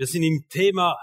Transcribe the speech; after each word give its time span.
Wir 0.00 0.06
sind 0.06 0.22
im 0.22 0.46
Thema 0.48 0.96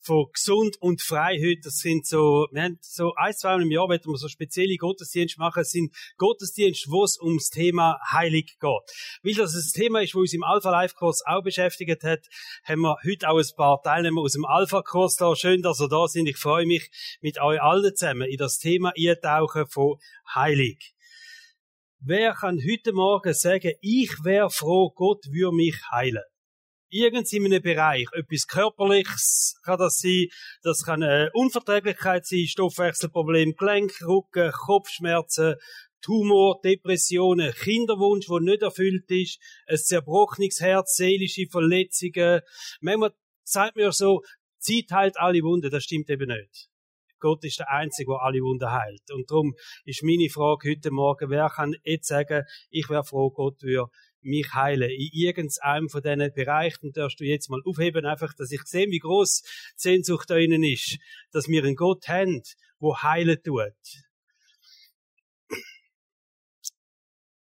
von 0.00 0.26
gesund 0.32 0.76
und 0.80 1.00
frei 1.00 1.38
heute. 1.38 1.60
Das 1.62 1.76
sind 1.76 2.04
so, 2.04 2.48
wir 2.50 2.62
haben 2.62 2.78
so 2.80 3.14
ein, 3.14 3.32
zwei 3.32 3.50
Mal 3.50 3.62
im 3.62 3.70
Jahr, 3.70 3.88
wenn 3.88 4.00
wir 4.04 4.16
so 4.16 4.26
spezielle 4.26 4.76
Gottesdienste 4.76 5.38
machen, 5.38 5.62
sind 5.62 5.94
Gottesdienste, 6.16 6.90
wo 6.90 7.04
es 7.04 7.16
ums 7.20 7.50
Thema 7.50 8.00
Heilig 8.10 8.58
geht. 8.58 9.22
Weil 9.22 9.34
das 9.34 9.54
ein 9.54 9.72
Thema 9.72 10.02
ist, 10.02 10.16
wo 10.16 10.18
uns 10.18 10.32
im 10.32 10.42
Alpha 10.42 10.68
Life 10.68 10.96
Kurs 10.96 11.22
auch 11.24 11.44
beschäftigt 11.44 12.02
hat, 12.02 12.26
haben 12.64 12.80
wir 12.80 12.96
heute 13.06 13.28
auch 13.28 13.38
ein 13.38 13.56
paar 13.56 13.80
Teilnehmer 13.84 14.22
aus 14.22 14.32
dem 14.32 14.44
Alpha 14.44 14.82
Kurs 14.82 15.14
da. 15.14 15.36
Schön, 15.36 15.62
dass 15.62 15.80
ihr 15.80 15.88
da 15.88 16.08
sind. 16.08 16.26
Ich 16.26 16.36
freue 16.36 16.66
mich, 16.66 16.90
mit 17.20 17.40
euch 17.40 17.62
allen 17.62 17.94
zusammen 17.94 18.28
in 18.28 18.36
das 18.36 18.58
Thema 18.58 18.92
eintauchen 18.98 19.68
von 19.68 20.00
Heilig. 20.34 20.92
Wer 22.00 22.34
kann 22.34 22.58
heute 22.58 22.92
Morgen 22.94 23.32
sagen, 23.32 23.74
ich 23.80 24.10
wäre 24.24 24.50
froh, 24.50 24.90
Gott 24.90 25.26
würde 25.30 25.54
mich 25.54 25.76
heilen? 25.92 26.24
Irgend 26.90 27.32
in 27.32 27.46
einem 27.46 27.62
Bereich, 27.62 28.06
etwas 28.12 28.46
Körperliches 28.46 29.54
kann 29.64 29.78
das 29.78 30.00
sein, 30.00 30.26
das 30.62 30.84
kann 30.84 31.02
eine 31.02 31.30
Unverträglichkeit 31.32 32.26
sein, 32.26 32.46
Stoffwechselproblem, 32.46 33.54
Gelenk, 33.56 33.92
Rücken, 34.02 34.52
Kopfschmerzen, 34.52 35.54
Tumor, 36.02 36.60
Depressionen, 36.62 37.52
Kinderwunsch, 37.52 38.26
der 38.26 38.40
nicht 38.40 38.62
erfüllt 38.62 39.10
ist, 39.10 39.38
ein 39.66 39.76
zerbrochenes 39.76 40.60
Herz, 40.60 40.96
seelische 40.96 41.46
Verletzungen. 41.50 42.40
Manchmal 42.80 43.12
sagt 43.44 43.76
mir 43.76 43.92
so, 43.92 44.22
Zeit 44.58 44.90
heilt 44.92 45.18
alle 45.18 45.42
Wunden, 45.42 45.70
das 45.70 45.84
stimmt 45.84 46.10
eben 46.10 46.28
nicht. 46.28 46.68
Gott 47.18 47.44
ist 47.44 47.58
der 47.58 47.70
Einzige, 47.70 48.12
der 48.12 48.22
alle 48.22 48.40
Wunden 48.40 48.70
heilt. 48.70 49.10
Und 49.12 49.30
darum 49.30 49.54
ist 49.84 50.02
meine 50.02 50.30
Frage 50.30 50.70
heute 50.70 50.90
Morgen, 50.90 51.28
wer 51.28 51.50
kann 51.50 51.76
jetzt 51.84 52.08
sagen, 52.08 52.44
ich 52.70 52.88
wäre 52.88 53.04
froh, 53.04 53.30
Gott 53.30 53.62
würde 53.62 53.90
mich 54.22 54.52
heilen. 54.52 54.90
In 54.90 55.10
irgendeinem 55.12 55.88
von 55.88 56.02
diesen 56.02 56.32
Bereichen 56.32 56.92
darfst 56.92 57.20
du 57.20 57.24
jetzt 57.24 57.50
mal 57.50 57.60
aufheben, 57.64 58.06
einfach, 58.06 58.34
dass 58.34 58.52
ich 58.52 58.62
sehe, 58.64 58.86
wie 58.88 58.98
groß 58.98 59.42
die 59.42 59.48
Sehnsucht 59.76 60.30
da 60.30 60.36
innen 60.36 60.64
ist, 60.64 60.98
dass 61.32 61.48
wir 61.48 61.64
einen 61.64 61.76
Gott 61.76 62.08
haben, 62.08 62.42
wo 62.78 62.96
heilen 62.96 63.42
tut. 63.42 63.72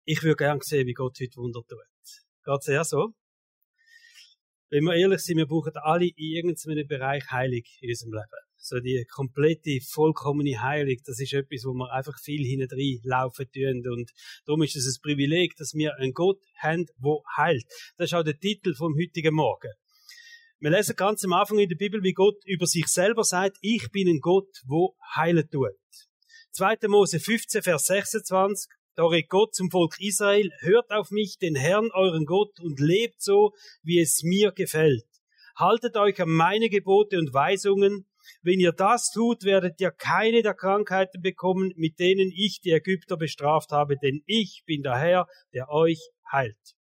Ich 0.05 0.23
würde 0.23 0.37
gern 0.37 0.61
sehen, 0.61 0.87
wie 0.87 0.93
Gott 0.93 1.17
heute 1.19 1.35
Wunder 1.37 1.61
tut. 1.67 1.79
Geht's 2.45 2.67
eher 2.67 2.85
so? 2.85 3.13
Wenn 4.69 4.83
wir 4.83 4.95
ehrlich 4.95 5.21
sind, 5.21 5.37
wir 5.37 5.47
brauchen 5.47 5.75
alle 5.75 6.05
in 6.05 6.13
irgendeinem 6.17 6.87
Bereich 6.87 7.29
Heilig 7.31 7.77
in 7.81 7.89
unserem 7.89 8.13
Leben 8.13 8.46
so 8.67 8.79
die 8.79 9.05
komplette, 9.09 9.79
vollkommene 9.81 10.61
Heilung, 10.61 10.97
das 11.05 11.19
ist 11.19 11.33
etwas, 11.33 11.63
wo 11.65 11.73
wir 11.73 11.91
einfach 11.91 12.19
viel 12.19 12.45
hinein 12.45 12.99
laufen 13.03 13.45
tun. 13.51 13.83
Und 13.91 14.11
darum 14.45 14.63
ist 14.63 14.75
es 14.75 14.85
ein 14.85 15.01
Privileg, 15.01 15.55
dass 15.57 15.73
wir 15.73 15.95
einen 15.95 16.13
Gott 16.13 16.39
haben, 16.59 16.85
der 16.85 17.17
heilt. 17.37 17.65
Das 17.97 18.11
ist 18.11 18.13
auch 18.13 18.23
der 18.23 18.39
Titel 18.39 18.73
vom 18.75 18.95
heutigen 18.95 19.35
Morgen. 19.35 19.71
Wir 20.59 20.71
lesen 20.71 20.95
ganz 20.95 21.23
am 21.23 21.33
Anfang 21.33 21.59
in 21.59 21.69
der 21.69 21.75
Bibel, 21.75 22.01
wie 22.01 22.13
Gott 22.13 22.43
über 22.45 22.65
sich 22.65 22.87
selber 22.87 23.23
sagt, 23.23 23.57
ich 23.61 23.91
bin 23.91 24.07
ein 24.07 24.19
Gott, 24.19 24.49
wo 24.65 24.95
heilen 25.15 25.47
tut. 25.49 25.69
2. 26.51 26.87
Mose 26.87 27.19
15, 27.19 27.61
Vers 27.61 27.85
26. 27.85 28.71
Da 28.95 29.05
redet 29.05 29.29
Gott 29.29 29.53
zum 29.53 29.69
Volk 29.69 29.99
Israel, 29.99 30.49
hört 30.61 30.89
auf 30.89 31.11
mich, 31.11 31.37
den 31.37 31.55
Herrn, 31.55 31.91
euren 31.93 32.25
Gott, 32.25 32.59
und 32.59 32.79
lebt 32.79 33.21
so, 33.21 33.53
wie 33.83 33.99
es 33.99 34.23
mir 34.23 34.51
gefällt. 34.51 35.05
Haltet 35.55 35.95
euch 35.97 36.19
an 36.19 36.29
meine 36.29 36.69
Gebote 36.69 37.19
und 37.19 37.31
Weisungen, 37.31 38.07
wenn 38.41 38.59
ihr 38.59 38.71
das 38.71 39.11
tut, 39.11 39.43
werdet 39.43 39.79
ihr 39.79 39.91
keine 39.91 40.41
der 40.41 40.53
Krankheiten 40.53 41.21
bekommen, 41.21 41.73
mit 41.75 41.99
denen 41.99 42.31
ich 42.35 42.61
die 42.61 42.71
Ägypter 42.71 43.17
bestraft 43.17 43.71
habe, 43.71 43.97
denn 43.97 44.21
ich 44.25 44.63
bin 44.65 44.83
der 44.83 44.97
Herr, 44.97 45.27
der 45.53 45.69
euch 45.69 45.99
heilt. 46.31 46.75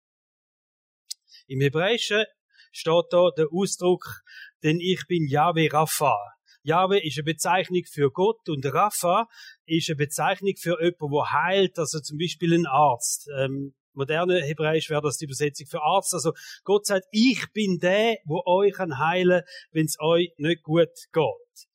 Im 1.48 1.62
Hebräischen 1.62 2.26
steht 2.72 3.06
da 3.12 3.30
der 3.38 3.48
Ausdruck, 3.52 4.22
denn 4.64 4.80
ich 4.80 5.06
bin 5.08 5.28
Yahweh 5.28 5.70
Rapha. 5.70 6.18
Yahweh 6.64 7.06
ist 7.06 7.18
eine 7.18 7.26
Bezeichnung 7.26 7.84
für 7.92 8.10
Gott 8.10 8.48
und 8.48 8.66
Rapha 8.66 9.28
ist 9.66 9.90
eine 9.90 9.98
Bezeichnung 9.98 10.54
für 10.58 10.82
jemanden, 10.82 11.12
der 11.12 11.32
heilt, 11.32 11.78
also 11.78 12.00
zum 12.00 12.18
Beispiel 12.18 12.54
ein 12.54 12.66
Arzt. 12.66 13.30
Ähm, 13.38 13.76
moderne 13.94 14.42
Hebräisch 14.42 14.90
wäre 14.90 15.02
das 15.02 15.18
die 15.18 15.26
Übersetzung 15.26 15.68
für 15.68 15.82
Arzt. 15.82 16.14
Also 16.14 16.34
Gott 16.64 16.86
sagt, 16.86 17.06
ich 17.12 17.46
bin 17.54 17.80
der, 17.80 18.18
wo 18.26 18.44
euch 18.46 18.74
kann 18.74 18.98
heilen, 19.00 19.44
wenn 19.72 19.86
es 19.86 19.98
euch 20.00 20.34
nicht 20.38 20.64
gut 20.64 20.90
geht. 21.12 21.68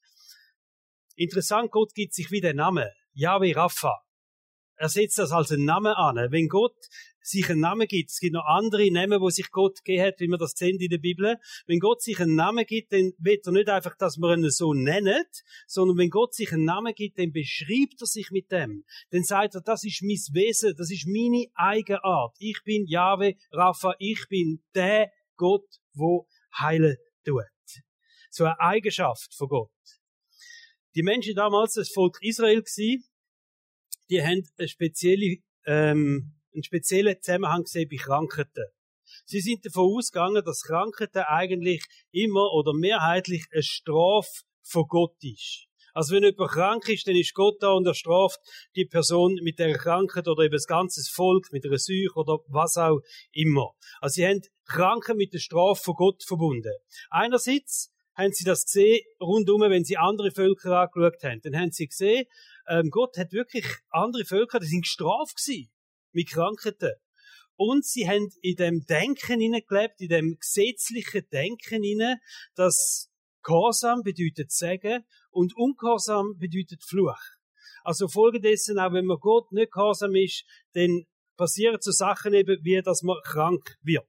Interessant, 1.17 1.71
Gott 1.73 1.95
gibt 1.95 2.15
sich 2.15 2.31
wieder 2.31 2.53
Name. 2.53 2.93
Yahweh 3.13 3.53
Rapha. 3.53 4.01
Er 4.77 4.89
setzt 4.89 5.19
das 5.19 5.33
als 5.33 5.51
einen 5.51 5.65
Namen 5.65 5.93
an. 5.95 6.31
Wenn 6.31 6.47
Gott 6.47 6.77
sich 7.29 7.49
einen 7.51 7.61
Namen 7.61 7.87
gibt, 7.87 8.11
es 8.11 8.19
gibt 8.19 8.35
noch 8.35 8.47
andere 8.47 8.91
Namen, 8.91 9.21
wo 9.21 9.31
sich 9.31 9.51
Gott 9.51 9.85
gegeben 9.85 10.07
hat, 10.07 10.21
wie 10.21 10.29
wir 10.29 10.39
das 10.39 10.53
sehen 10.53 10.79
in 10.79 10.91
der 10.91 10.99
Bibel. 10.99 11.37
Wenn 11.67 11.79
Gott 11.79 12.03
sich 12.03 12.21
einen 12.21 12.35
Namen 12.35 12.65
gibt, 12.67 12.93
dann 12.93 13.13
wird 13.19 13.47
er 13.47 13.53
nicht 13.53 13.69
einfach, 13.69 13.97
dass 13.97 14.17
man 14.17 14.43
ihn 14.43 14.51
so 14.51 14.75
nennt, 14.75 15.43
sondern 15.67 15.99
wenn 15.99 16.11
Gott 16.11 16.35
sich 16.35 16.53
einen 16.53 16.65
Namen 16.65 16.95
gibt, 16.95 17.19
dann 17.19 17.33
beschreibt 17.33 18.01
er 18.01 18.07
sich 18.07 18.31
mit 18.31 18.51
dem. 18.51 18.85
Dann 19.11 19.25
sagt 19.25 19.55
er, 19.55 19.61
das 19.61 19.85
ist 19.85 20.03
mein 20.03 20.19
Wesen, 20.35 20.75
das 20.77 20.91
ist 20.91 21.07
meine 21.07 21.47
eigene 21.55 22.03
Art. 22.05 22.35
Ich 22.39 22.61
bin 22.65 22.87
Jahwe, 22.87 23.35
Rapha, 23.53 23.95
ich 23.99 24.27
bin 24.29 24.63
der 24.75 25.11
Gott, 25.37 25.69
wo 25.95 26.27
heilen 26.59 26.97
tut. 27.25 27.45
So 28.31 28.45
eine 28.45 28.61
Eigenschaft 28.61 29.35
von 29.35 29.49
Gott. 29.49 29.71
Die 30.95 31.03
Menschen 31.03 31.35
damals, 31.35 31.75
das 31.75 31.91
Volk 31.91 32.19
Israel, 32.21 32.63
die 34.11 34.23
haben 34.23 34.49
eine 34.57 34.69
spezielle 34.69 35.37
ähm, 35.67 36.38
einen 36.55 36.63
speziellen 36.63 37.21
Zusammenhang 37.21 37.65
gesehen 37.65 37.89
bei 37.91 37.97
Krankheiten. 37.97 38.67
Sie 39.25 39.41
sind 39.41 39.65
davon 39.65 39.97
ausgegangen, 39.97 40.45
dass 40.45 40.63
Krankheiten 40.63 41.25
eigentlich 41.27 41.85
immer 42.11 42.53
oder 42.53 42.73
mehrheitlich 42.75 43.47
eine 43.53 43.63
Strafe 43.63 44.43
von 44.63 44.87
Gott 44.87 45.17
ist. 45.23 45.67
Also 45.95 46.15
wenn 46.15 46.23
jemand 46.23 46.51
krank 46.51 46.89
ist, 46.89 47.09
dann 47.09 47.17
ist 47.17 47.35
Gott 47.35 47.57
da 47.61 47.73
und 47.73 47.87
er 47.87 47.95
straft 47.95 48.39
die 48.77 48.85
Person 48.85 49.35
mit 49.43 49.59
der 49.59 49.77
Krankheit 49.77 50.29
oder 50.29 50.45
eben 50.45 50.53
das 50.53 50.67
ganze 50.67 51.03
Volk 51.11 51.51
mit 51.51 51.65
einer 51.65 51.79
Seuche 51.79 52.15
oder 52.15 52.39
was 52.49 52.77
auch 52.77 53.01
immer. 53.33 53.73
Also 54.01 54.15
sie 54.15 54.27
haben 54.27 54.43
Kranken 54.67 55.17
mit 55.17 55.33
der 55.33 55.41
Strafe 55.41 55.83
von 55.83 55.95
Gott 55.95 56.23
verbunden. 56.23 56.75
Einerseits 57.11 57.93
haben 58.15 58.33
sie 58.33 58.45
das 58.45 58.67
gesehen 58.67 59.01
rundum, 59.21 59.63
wenn 59.63 59.85
sie 59.85 59.97
andere 59.97 60.31
Völker 60.31 60.79
angeschaut 60.79 61.23
haben. 61.25 61.41
Dann 61.43 61.57
haben 61.57 61.73
sie 61.73 61.87
gesehen, 61.87 62.27
ähm, 62.69 62.91
Gott 62.91 63.17
hat 63.17 63.33
wirklich 63.33 63.65
andere 63.89 64.25
Völker, 64.25 64.61
die 64.61 64.67
sind 64.67 64.83
gestraft 64.83 65.37
gewesen 65.37 65.71
mit 66.13 66.31
Krankheiten. 66.31 66.93
Und 67.57 67.85
sie 67.85 68.09
haben 68.09 68.31
in 68.41 68.57
dem 68.57 68.85
Denken 68.87 69.41
gelebt, 69.67 70.01
in 70.01 70.09
dem 70.09 70.39
gesetzlichen 70.39 71.29
Denken 71.33 71.83
hinein, 71.83 72.19
dass 72.55 73.11
Gehorsam 73.43 74.03
bedeutet 74.03 74.53
Segen 74.53 75.05
und 75.31 75.57
Ungehorsam 75.57 76.37
bedeutet 76.39 76.85
Fluch. 76.85 77.19
Also 77.83 78.07
folgedessen, 78.07 78.79
auch 78.79 78.93
wenn 78.93 79.07
man 79.07 79.19
Gott 79.19 79.51
nicht 79.53 79.73
gehorsam 79.73 80.15
ist, 80.15 80.45
dann 80.75 81.05
passieren 81.37 81.79
so 81.81 81.91
Sachen 81.91 82.35
eben, 82.35 82.59
wie 82.63 82.83
dass 82.83 83.03
man 83.03 83.17
krank 83.25 83.79
wird. 83.83 84.07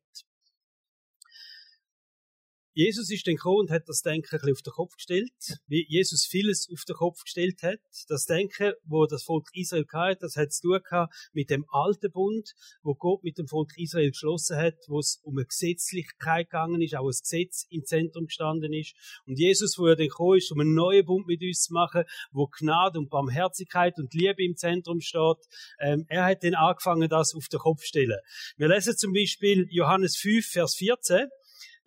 Jesus 2.73 3.09
ist 3.09 3.25
dann 3.25 3.35
gekommen 3.35 3.61
und 3.61 3.71
hat 3.71 3.83
das 3.87 4.01
Denken 4.01 4.27
ein 4.31 4.39
bisschen 4.39 4.53
auf 4.53 4.61
den 4.61 4.73
Kopf 4.73 4.95
gestellt, 4.95 5.31
wie 5.67 5.85
Jesus 5.89 6.25
vieles 6.25 6.69
auf 6.71 6.83
den 6.85 6.95
Kopf 6.95 7.23
gestellt 7.23 7.63
hat. 7.63 7.79
Das 8.07 8.25
Denken, 8.25 8.73
wo 8.85 9.05
das 9.05 9.23
Volk 9.23 9.47
Israel 9.53 9.85
hatte, 9.91 10.19
das 10.21 10.35
hat 10.35 10.53
zu 10.53 10.79
tun 10.79 11.07
mit 11.33 11.49
dem 11.49 11.65
alten 11.69 12.11
Bund, 12.11 12.53
wo 12.83 12.93
Gott 12.93 13.23
mit 13.23 13.37
dem 13.37 13.47
Volk 13.47 13.71
Israel 13.77 14.11
geschlossen 14.11 14.57
hat, 14.57 14.75
wo 14.87 14.99
es 14.99 15.19
um 15.23 15.37
eine 15.37 15.45
Gesetzlichkeit 15.45 16.49
gegangen 16.49 16.81
ist, 16.81 16.95
auch 16.95 17.07
ein 17.07 17.17
Gesetz 17.19 17.65
im 17.69 17.85
Zentrum 17.85 18.27
gestanden 18.27 18.71
ist. 18.73 18.93
Und 19.25 19.39
Jesus, 19.39 19.77
wo 19.77 19.87
er 19.87 19.95
dann 19.95 20.07
gekommen 20.07 20.37
ist, 20.37 20.51
um 20.51 20.59
einen 20.59 20.75
neuen 20.75 21.05
Bund 21.05 21.25
mit 21.27 21.41
uns 21.41 21.63
zu 21.63 21.73
machen, 21.73 22.03
wo 22.31 22.47
Gnade 22.47 22.99
und 22.99 23.09
Barmherzigkeit 23.09 23.97
und 23.97 24.13
Liebe 24.13 24.43
im 24.43 24.55
Zentrum 24.55 25.01
steht, 25.01 25.37
ähm, 25.79 26.05
er 26.07 26.25
hat 26.25 26.43
dann 26.43 26.53
angefangen, 26.53 27.09
das 27.09 27.33
auf 27.33 27.47
den 27.47 27.59
Kopf 27.59 27.81
zu 27.81 27.87
stellen. 27.87 28.19
Wir 28.57 28.67
lesen 28.67 28.95
zum 28.95 29.13
Beispiel 29.13 29.67
Johannes 29.69 30.17
5, 30.17 30.45
Vers 30.45 30.75
14 30.75 31.29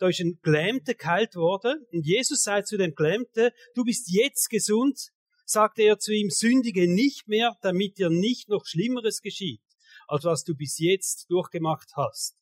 da 0.03 0.09
ist 0.09 0.19
ein 0.19 0.41
Gelähmter 0.43 0.95
geheilt 0.95 1.37
worden 1.37 1.87
und 1.93 2.05
Jesus 2.05 2.43
sagt 2.43 2.67
zu 2.67 2.77
dem 2.77 2.97
Gelähmten, 2.97 3.51
du 3.77 3.85
bist 3.85 4.11
jetzt 4.11 4.51
gesund, 4.51 5.13
sagte 5.45 5.83
er 5.83 6.01
zu 6.01 6.13
ihm, 6.13 6.29
sündige 6.29 6.93
nicht 6.93 7.29
mehr, 7.29 7.57
damit 7.63 7.99
dir 7.99 8.11
nicht 8.11 8.49
noch 8.49 8.67
Schlimmeres 8.67 9.21
geschieht, 9.21 9.63
als 10.09 10.25
was 10.25 10.43
du 10.43 10.57
bis 10.57 10.81
jetzt 10.81 11.31
durchgemacht 11.31 11.91
hast. 11.95 12.35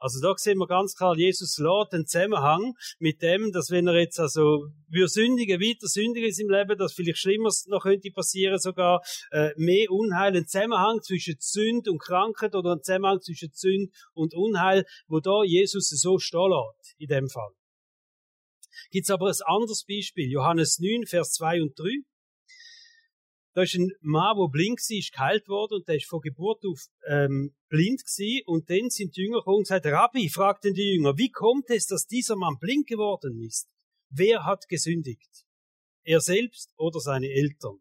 Also 0.00 0.18
da 0.20 0.34
sehen 0.36 0.56
wir 0.58 0.66
ganz 0.66 0.94
klar, 0.94 1.14
Jesus 1.14 1.58
lädt 1.58 1.92
den 1.92 2.06
Zusammenhang 2.06 2.74
mit 2.98 3.20
dem, 3.20 3.52
dass 3.52 3.70
wenn 3.70 3.86
er 3.86 3.98
jetzt 3.98 4.18
also 4.18 4.68
wir 4.88 5.08
sündigen, 5.08 5.60
weiter 5.60 5.86
sündigen 5.86 6.30
ist 6.30 6.40
im 6.40 6.48
Leben, 6.48 6.78
dass 6.78 6.94
vielleicht 6.94 7.18
Schlimmeres 7.18 7.66
noch 7.66 7.82
könnte 7.82 8.10
passieren, 8.10 8.58
sogar 8.58 9.02
äh, 9.30 9.50
mehr 9.56 9.90
Unheil, 9.90 10.34
ein 10.34 10.46
Zusammenhang 10.46 11.02
zwischen 11.02 11.36
Sünd 11.38 11.86
und 11.86 12.00
Krankheit 12.00 12.54
oder 12.54 12.72
ein 12.72 12.82
Zusammenhang 12.82 13.20
zwischen 13.20 13.50
Sünd 13.52 13.92
und 14.14 14.34
Unheil, 14.34 14.86
wo 15.06 15.20
da 15.20 15.44
Jesus 15.44 15.90
so 15.90 16.18
stehen 16.18 16.50
lässt, 16.50 16.94
in 16.98 17.08
dem 17.08 17.28
Fall. 17.28 17.50
Gibt's 18.90 19.10
aber 19.10 19.28
ein 19.28 19.34
anderes 19.44 19.84
Beispiel, 19.86 20.30
Johannes 20.30 20.78
9, 20.78 21.06
Vers 21.06 21.32
2 21.32 21.60
und 21.60 21.78
3. 21.78 21.84
da 23.60 23.64
ist 23.64 23.74
ein 23.74 23.92
Mann, 24.00 24.38
der 24.38 24.48
blind 24.48 24.80
war, 24.80 24.96
ist 24.96 25.12
geheilt 25.12 25.48
worden 25.48 25.74
und 25.74 25.88
der 25.88 25.96
ist 25.96 26.08
von 26.08 26.22
Geburt 26.22 26.64
auf 26.64 26.86
ähm, 27.06 27.54
blind 27.68 28.00
gewesen. 28.06 28.42
Und 28.46 28.70
dann 28.70 28.88
sind 28.88 29.14
die 29.14 29.20
Jünger 29.20 29.40
gekommen 29.40 29.58
und 29.58 29.62
gesagt, 29.64 29.84
Rabbi, 29.84 30.30
fragten 30.30 30.72
die 30.72 30.94
Jünger, 30.94 31.18
wie 31.18 31.30
kommt 31.30 31.68
es, 31.68 31.86
dass 31.86 32.06
dieser 32.06 32.36
Mann 32.36 32.56
blind 32.58 32.86
geworden 32.86 33.38
ist? 33.46 33.68
Wer 34.08 34.46
hat 34.46 34.66
gesündigt? 34.68 35.44
Er 36.04 36.22
selbst 36.22 36.72
oder 36.78 37.00
seine 37.00 37.28
Eltern? 37.28 37.80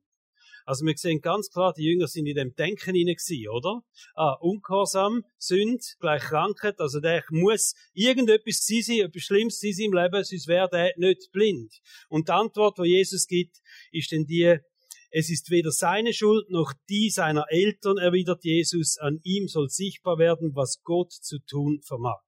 Also 0.66 0.86
wir 0.86 0.96
sehen 0.98 1.22
ganz 1.22 1.50
klar, 1.50 1.74
die 1.74 1.86
Jünger 1.86 2.08
sind 2.08 2.28
in 2.28 2.36
dem 2.36 2.54
Denken 2.56 2.94
hinein 2.94 3.16
oder? 3.50 3.82
Ah, 4.16 4.34
Ungehorsam, 4.42 5.24
Sünd, 5.38 5.96
gleich 6.00 6.24
Krankheit, 6.24 6.80
also 6.80 7.00
der 7.00 7.24
muss 7.30 7.74
irgendetwas 7.94 8.66
sein, 8.68 9.00
etwas 9.00 9.24
Schlimmes 9.24 9.62
sein 9.62 9.74
im 9.80 9.94
Leben, 9.94 10.24
sonst 10.24 10.48
wäre 10.48 10.70
der 10.70 10.92
nicht 10.98 11.32
blind. 11.32 11.74
Und 12.10 12.28
die 12.28 12.34
Antwort, 12.34 12.78
die 12.80 12.90
Jesus 12.90 13.26
gibt, 13.26 13.56
ist 13.92 14.12
dann 14.12 14.26
die, 14.26 14.60
es 15.12 15.30
ist 15.30 15.50
weder 15.50 15.72
seine 15.72 16.14
Schuld 16.14 16.50
noch 16.50 16.74
die 16.88 17.10
seiner 17.10 17.46
Eltern, 17.50 17.98
erwidert 17.98 18.44
Jesus, 18.44 18.98
an 18.98 19.20
ihm 19.24 19.48
soll 19.48 19.70
sichtbar 19.70 20.18
werden, 20.18 20.56
was 20.56 20.82
Gott 20.84 21.12
zu 21.12 21.40
tun 21.40 21.82
vermag. 21.82 22.22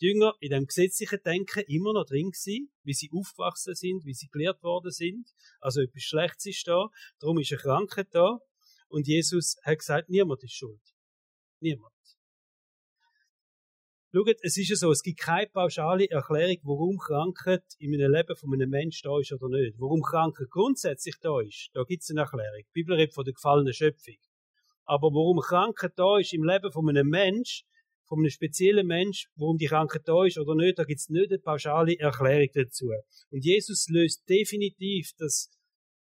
Die 0.00 0.06
Jünger 0.06 0.34
in 0.40 0.50
dem 0.50 0.66
gesetzlichen 0.66 1.20
Denken 1.24 1.64
immer 1.66 1.92
noch 1.94 2.04
drin 2.04 2.30
gewesen, 2.30 2.70
wie 2.82 2.92
sie 2.92 3.10
aufgewachsen 3.12 3.74
sind, 3.74 4.04
wie 4.04 4.12
sie 4.12 4.28
gelehrt 4.28 4.62
worden 4.62 4.90
sind. 4.90 5.30
Also 5.60 5.80
etwas 5.80 6.02
Schlechtes 6.02 6.46
ist 6.46 6.68
da, 6.68 6.88
darum 7.20 7.38
ist 7.38 7.52
eine 7.52 7.60
Krankheit 7.60 8.08
da. 8.10 8.38
Und 8.88 9.06
Jesus 9.06 9.56
hat 9.62 9.78
gesagt, 9.78 10.10
niemand 10.10 10.42
ist 10.42 10.52
schuld. 10.52 10.82
Niemand. 11.60 11.94
Schaut, 14.14 14.36
es 14.42 14.56
ist 14.56 14.68
ja 14.68 14.76
so, 14.76 14.92
es 14.92 15.02
gibt 15.02 15.18
keine 15.18 15.48
pauschale 15.48 16.08
Erklärung, 16.08 16.58
warum 16.62 16.98
Krankheit 16.98 17.64
in 17.80 17.94
einem 17.94 18.12
Leben 18.12 18.36
von 18.36 18.54
einem 18.54 18.70
Menschen 18.70 19.08
da 19.08 19.18
ist 19.18 19.32
oder 19.32 19.48
nicht. 19.48 19.74
Warum 19.80 20.02
Krankheit 20.02 20.50
grundsätzlich 20.50 21.16
da 21.20 21.40
ist, 21.40 21.70
da 21.72 21.82
gibt 21.82 22.04
es 22.04 22.10
eine 22.10 22.20
Erklärung. 22.20 22.62
Die 22.68 22.72
Bibel 22.72 22.94
redet 22.94 23.12
von 23.12 23.24
der 23.24 23.34
gefallenen 23.34 23.72
Schöpfung. 23.72 24.14
Aber 24.84 25.08
warum 25.08 25.40
Krankheit 25.40 25.94
da 25.96 26.18
ist 26.18 26.32
im 26.32 26.44
Leben 26.44 26.70
von 26.70 26.88
einem 26.88 27.08
Menschen, 27.08 27.66
von 28.04 28.20
einem 28.20 28.30
speziellen 28.30 28.86
Mensch, 28.86 29.26
warum 29.34 29.58
die 29.58 29.66
Krankheit 29.66 30.02
da 30.06 30.24
ist 30.24 30.38
oder 30.38 30.54
nicht, 30.54 30.78
da 30.78 30.84
gibt 30.84 31.00
es 31.00 31.08
nicht 31.08 31.32
eine 31.32 31.40
pauschale 31.40 31.98
Erklärung 31.98 32.50
dazu. 32.54 32.92
Und 33.32 33.44
Jesus 33.44 33.88
löst 33.88 34.28
definitiv 34.28 35.10
das, 35.18 35.50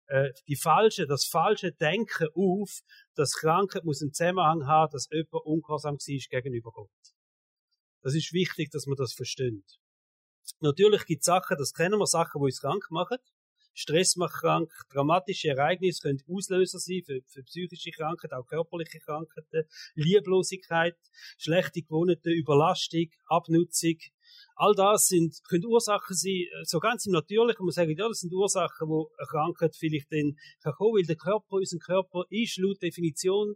äh, 0.07 0.31
die 0.49 0.57
falsche, 0.57 1.07
das 1.07 1.27
falsche 1.27 1.73
Denken 1.73 2.29
auf, 2.35 2.81
dass 3.15 3.35
Krankheit 3.35 3.85
muss 3.85 4.01
einen 4.01 4.15
Zusammenhang 4.15 4.67
haben, 4.67 4.91
dass 4.91 5.07
jemand 5.13 5.45
ungehorsam 5.45 5.97
war 5.97 6.41
gegenüber 6.41 6.71
Gott. 6.71 6.89
Das 8.03 8.15
ist 8.15 8.33
wichtig, 8.33 8.71
dass 8.71 8.87
man 8.87 8.97
das 8.97 9.13
versteht. 9.13 9.79
Natürlich 10.61 11.05
gibt 11.05 11.21
es 11.21 11.27
Sachen, 11.27 11.57
das 11.59 11.75
kennen 11.75 11.99
wir, 11.99 12.07
Sachen, 12.07 12.41
die 12.41 12.47
uns 12.47 12.61
krank 12.61 12.87
machen. 12.91 13.19
Stress 13.73 14.17
macht 14.17 14.41
krank, 14.41 14.71
dramatische 14.91 15.49
Ereignisse 15.49 16.03
können 16.03 16.23
Auslöser 16.29 16.79
sein 16.79 17.03
für, 17.05 17.21
für 17.27 17.43
psychische 17.45 17.93
Krankheiten, 17.93 18.35
auch 18.35 18.47
körperliche 18.47 18.99
Krankheiten, 18.99 19.69
Lieblosigkeit, 19.95 20.97
schlechte 21.39 21.83
Gewohnheiten, 21.83 22.33
Überlastung, 22.33 23.07
Abnutzung. 23.27 23.97
All 24.57 24.75
das 24.75 25.09
sind, 25.09 25.43
können 25.45 25.67
Ursachen 25.67 26.17
sein, 26.17 26.33
äh, 26.33 26.65
so 26.65 26.81
ganz 26.81 27.07
im 27.07 27.13
Natürlichen, 27.13 27.65
man 27.65 27.73
sagt, 27.73 27.89
ja, 27.89 28.09
das 28.09 28.21
sind 28.21 28.33
Ursachen, 28.33 28.89
wo 28.89 29.11
eine 29.17 29.27
Krankheit 29.27 29.77
vielleicht 29.77 30.13
dann 30.13 30.37
kann 30.63 30.75
kommen, 30.75 30.97
weil 30.97 31.07
der 31.07 31.17
Körper, 31.17 31.57
unser 31.57 31.79
Körper 31.79 32.25
ist 32.29 32.59
laut 32.59 32.83
Definition 32.83 33.55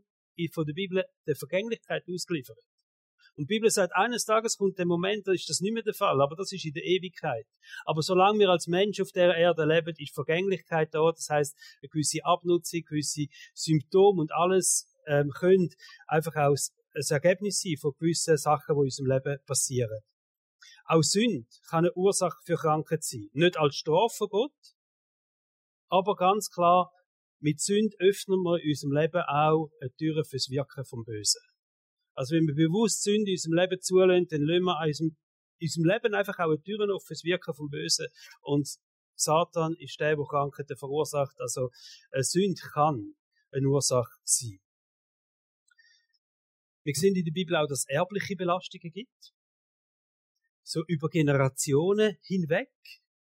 von 0.52 0.66
der 0.66 0.74
Bibel 0.74 1.04
der 1.26 1.36
Vergänglichkeit 1.36 2.04
ausgeliefert. 2.08 2.58
Und 3.36 3.50
die 3.50 3.54
Bibel 3.54 3.70
sagt, 3.70 3.94
eines 3.96 4.24
Tages 4.24 4.56
kommt 4.56 4.78
der 4.78 4.86
Moment, 4.86 5.26
da 5.26 5.32
ist 5.32 5.48
das 5.48 5.60
nicht 5.60 5.72
mehr 5.72 5.82
der 5.82 5.94
Fall, 5.94 6.20
aber 6.20 6.36
das 6.36 6.52
ist 6.52 6.64
in 6.64 6.72
der 6.72 6.84
Ewigkeit. 6.84 7.46
Aber 7.84 8.00
solange 8.00 8.38
wir 8.38 8.48
als 8.48 8.68
Mensch 8.68 9.00
auf 9.00 9.10
der 9.10 9.36
Erde 9.36 9.64
leben, 9.64 9.94
ist 9.98 10.14
Vergänglichkeit 10.14 10.94
da. 10.94 11.10
Das 11.10 11.28
heißt, 11.28 11.56
eine 11.82 11.88
gewisse 11.88 12.24
Abnutzung, 12.24 12.82
gewisse 12.82 13.26
Symptome 13.54 14.20
und 14.20 14.32
alles 14.32 14.88
ähm, 15.06 15.30
können 15.30 15.70
einfach 16.06 16.36
aus 16.36 16.72
ein 16.94 17.02
Ergebnis 17.08 17.60
sein 17.60 17.76
von 17.76 17.92
gewissen 17.98 18.36
Sachen, 18.36 18.76
die 18.76 18.80
in 18.80 18.84
unserem 18.84 19.06
Leben 19.10 19.38
passieren. 19.46 20.00
Auch 20.84 21.02
Sünde 21.02 21.46
kann 21.68 21.84
eine 21.84 21.94
Ursache 21.94 22.38
für 22.44 22.56
Krankheit 22.56 23.02
sein. 23.02 23.28
Nicht 23.32 23.58
als 23.58 23.74
Strafe 23.74 24.28
Gott, 24.28 24.52
aber 25.88 26.14
ganz 26.14 26.50
klar, 26.50 26.92
mit 27.40 27.60
Sünde 27.60 27.96
öffnen 27.98 28.42
wir 28.42 28.62
in 28.62 28.70
unserem 28.70 28.92
Leben 28.92 29.22
auch 29.22 29.70
eine 29.80 29.92
Tür 29.96 30.24
fürs 30.24 30.48
Wirken 30.50 30.84
vom 30.84 31.04
Bösen. 31.04 31.42
Also 32.14 32.34
wenn 32.34 32.46
wir 32.46 32.54
bewusst 32.54 33.02
Sünde 33.02 33.30
in 33.30 33.34
unserem 33.34 33.54
Leben 33.54 33.80
zulassen, 33.80 34.26
dann 34.28 34.42
lassen 34.42 34.64
wir 34.64 34.82
in 34.82 35.16
unserem, 35.60 35.84
Leben 35.84 36.14
einfach 36.14 36.38
auch 36.38 36.50
eine 36.50 36.62
Türen 36.62 36.90
offen 36.90 37.06
fürs 37.06 37.24
Wirken 37.24 37.54
vom 37.54 37.68
Bösen. 37.68 38.06
Und 38.42 38.68
Satan 39.16 39.74
ist 39.78 39.98
der, 40.00 40.16
der 40.16 40.24
Krankheiten 40.24 40.76
verursacht. 40.76 41.38
Also 41.40 41.70
eine 42.10 42.24
Sünde 42.24 42.60
kann 42.72 43.14
eine 43.52 43.68
Ursache 43.68 44.12
sein. 44.24 44.58
Wir 46.84 46.94
sehen 46.94 47.16
in 47.16 47.24
der 47.24 47.32
Bibel 47.32 47.56
auch, 47.56 47.66
dass 47.66 47.80
es 47.80 47.88
erbliche 47.88 48.36
Belastungen 48.36 48.92
gibt. 48.92 49.32
So 50.62 50.82
über 50.86 51.08
Generationen 51.08 52.18
hinweg, 52.22 52.70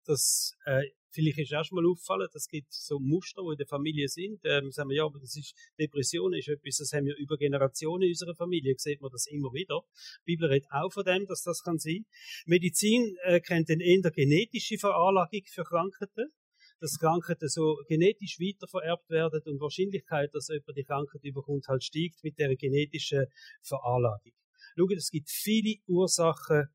dass 0.05 0.55
äh, 0.65 0.83
Vielleicht 1.13 1.37
ist 1.37 1.51
erst 1.51 1.71
mal 1.71 1.85
auffallen, 1.85 2.27
es 2.33 2.49
so 2.69 2.99
Muster, 2.99 3.43
die 3.43 3.51
in 3.51 3.57
der 3.57 3.67
Familie 3.67 4.07
sind. 4.07 4.41
Ähm, 4.45 4.71
sagen 4.71 4.89
wir, 4.89 4.97
ja, 4.97 5.05
aber 5.05 5.19
das 5.19 5.35
ist, 5.35 5.53
Depression 5.79 6.33
ist 6.33 6.47
etwas, 6.47 6.77
das 6.77 6.91
haben 6.91 7.05
wir 7.05 7.15
über 7.17 7.37
Generationen 7.37 8.03
in 8.03 8.09
unserer 8.09 8.35
Familie, 8.35 8.73
sieht 8.77 8.99
man 8.99 9.11
das 9.11 9.27
immer 9.27 9.53
wieder. 9.53 9.81
Die 10.21 10.33
Bibel 10.33 10.49
redet 10.49 10.67
auch 10.71 10.91
von 10.91 11.03
dem, 11.03 11.27
dass 11.27 11.43
das 11.43 11.61
kann 11.61 11.77
sein. 11.77 12.05
Medizin 12.45 13.15
äh, 13.23 13.39
kennt 13.39 13.69
eine 13.69 13.83
eher 13.83 14.09
genetische 14.11 14.77
Veranlagung 14.77 15.43
für 15.45 15.63
Krankheiten 15.63 16.31
dass 16.79 16.99
Krankheiten 16.99 17.47
so 17.47 17.77
genetisch 17.87 18.39
weitervererbt 18.41 19.09
werden 19.09 19.41
und 19.45 19.55
die 19.55 19.61
Wahrscheinlichkeit, 19.61 20.33
dass 20.33 20.49
jemand 20.49 20.77
die 20.77 20.83
Krankheit 20.83 21.23
überkommt, 21.23 21.65
halt 21.69 21.81
steigt 21.81 22.21
mit 22.23 22.37
der 22.37 22.53
genetischen 22.57 23.27
Veranlagung. 23.61 24.33
Schaut, 24.75 24.91
es 24.91 25.09
gibt 25.09 25.29
viele 25.29 25.77
Ursachen 25.87 26.65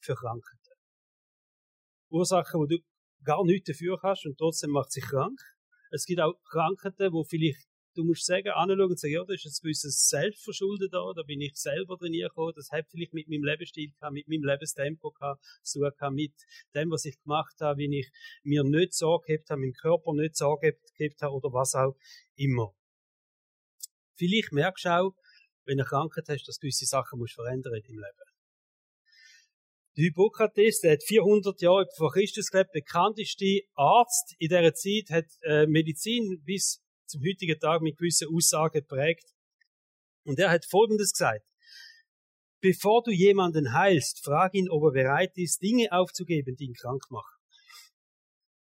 für 0.00 0.14
Krankheiten. 0.14 0.72
Ursachen, 2.08 2.66
die 2.66 2.82
gar 3.24 3.44
nichts 3.44 3.68
dafür 3.68 3.98
kannst 4.00 4.26
und 4.26 4.38
trotzdem 4.38 4.70
macht 4.70 4.92
sich 4.92 5.04
krank. 5.04 5.40
Es 5.90 6.06
gibt 6.06 6.20
auch 6.20 6.34
Krankheiten, 6.50 7.12
wo 7.12 7.24
vielleicht 7.24 7.66
du 7.94 8.04
musst 8.04 8.24
sagen, 8.24 8.48
anschauen 8.48 8.90
und 8.90 8.98
sagen, 8.98 9.14
ja, 9.14 9.24
das 9.24 9.44
ist 9.44 9.46
ein 9.46 9.62
gewisses 9.62 10.08
Selbstverschulden 10.08 10.88
da, 10.90 11.12
da 11.14 11.22
bin 11.22 11.40
ich 11.40 11.54
selber 11.56 11.96
trainiert 11.98 12.30
gekommen, 12.30 12.52
das 12.56 12.70
hat 12.70 12.86
vielleicht 12.90 13.12
mit 13.12 13.28
meinem 13.28 13.44
Lebensstil 13.44 13.90
gehabt, 13.90 14.12
mit 14.12 14.28
meinem 14.28 14.44
Lebenstempo 14.44 15.10
gehabt, 15.10 15.42
so 15.62 15.80
gehabt, 15.80 16.14
mit 16.14 16.32
dem, 16.74 16.90
was 16.90 17.04
ich 17.04 17.20
gemacht 17.22 17.54
habe, 17.60 17.78
wie 17.78 18.00
ich 18.00 18.10
mir 18.42 18.64
nicht 18.64 18.94
Sorge 18.94 19.26
gehabt 19.26 19.50
habe, 19.50 19.60
meinem 19.60 19.74
Körper 19.74 20.12
nicht 20.14 20.36
Sorge 20.36 20.78
gehabt 20.96 21.22
habe 21.22 21.34
oder 21.34 21.52
was 21.52 21.74
auch 21.74 21.96
immer. 22.36 22.74
Vielleicht 24.16 24.52
merkst 24.52 24.84
du 24.84 24.88
auch, 24.90 25.14
wenn 25.64 25.78
du 25.78 25.84
Krankheit 25.84 26.28
hast, 26.28 26.46
dass 26.46 26.58
du 26.58 26.66
gewisse 26.66 26.86
Sachen 26.86 27.18
musst 27.18 27.34
verändern 27.34 27.74
in 27.74 27.82
deinem 27.82 27.98
Leben. 27.98 28.31
Der 29.96 30.04
Hippokrates, 30.04 30.80
der 30.80 30.92
hat 30.92 31.02
400 31.02 31.60
Jahre 31.60 31.86
vor 31.96 32.12
Christus 32.12 32.50
gelebt, 32.50 32.72
bekannteste 32.72 33.60
Arzt 33.74 34.34
in 34.38 34.48
dieser 34.48 34.72
Zeit, 34.72 35.10
hat 35.10 35.26
äh, 35.42 35.66
Medizin 35.66 36.42
bis 36.44 36.82
zum 37.06 37.20
heutigen 37.20 37.60
Tag 37.60 37.82
mit 37.82 37.98
gewissen 37.98 38.28
Aussagen 38.34 38.80
geprägt. 38.80 39.34
Und 40.24 40.38
er 40.38 40.50
hat 40.50 40.64
Folgendes 40.64 41.12
gesagt. 41.12 41.44
Bevor 42.62 43.02
du 43.02 43.10
jemanden 43.10 43.74
heilst, 43.74 44.24
frag 44.24 44.54
ihn, 44.54 44.70
ob 44.70 44.84
er 44.84 44.92
bereit 44.92 45.36
ist, 45.36 45.60
Dinge 45.60 45.92
aufzugeben, 45.92 46.56
die 46.56 46.66
ihn 46.66 46.74
krank 46.74 47.02
machen. 47.10 47.36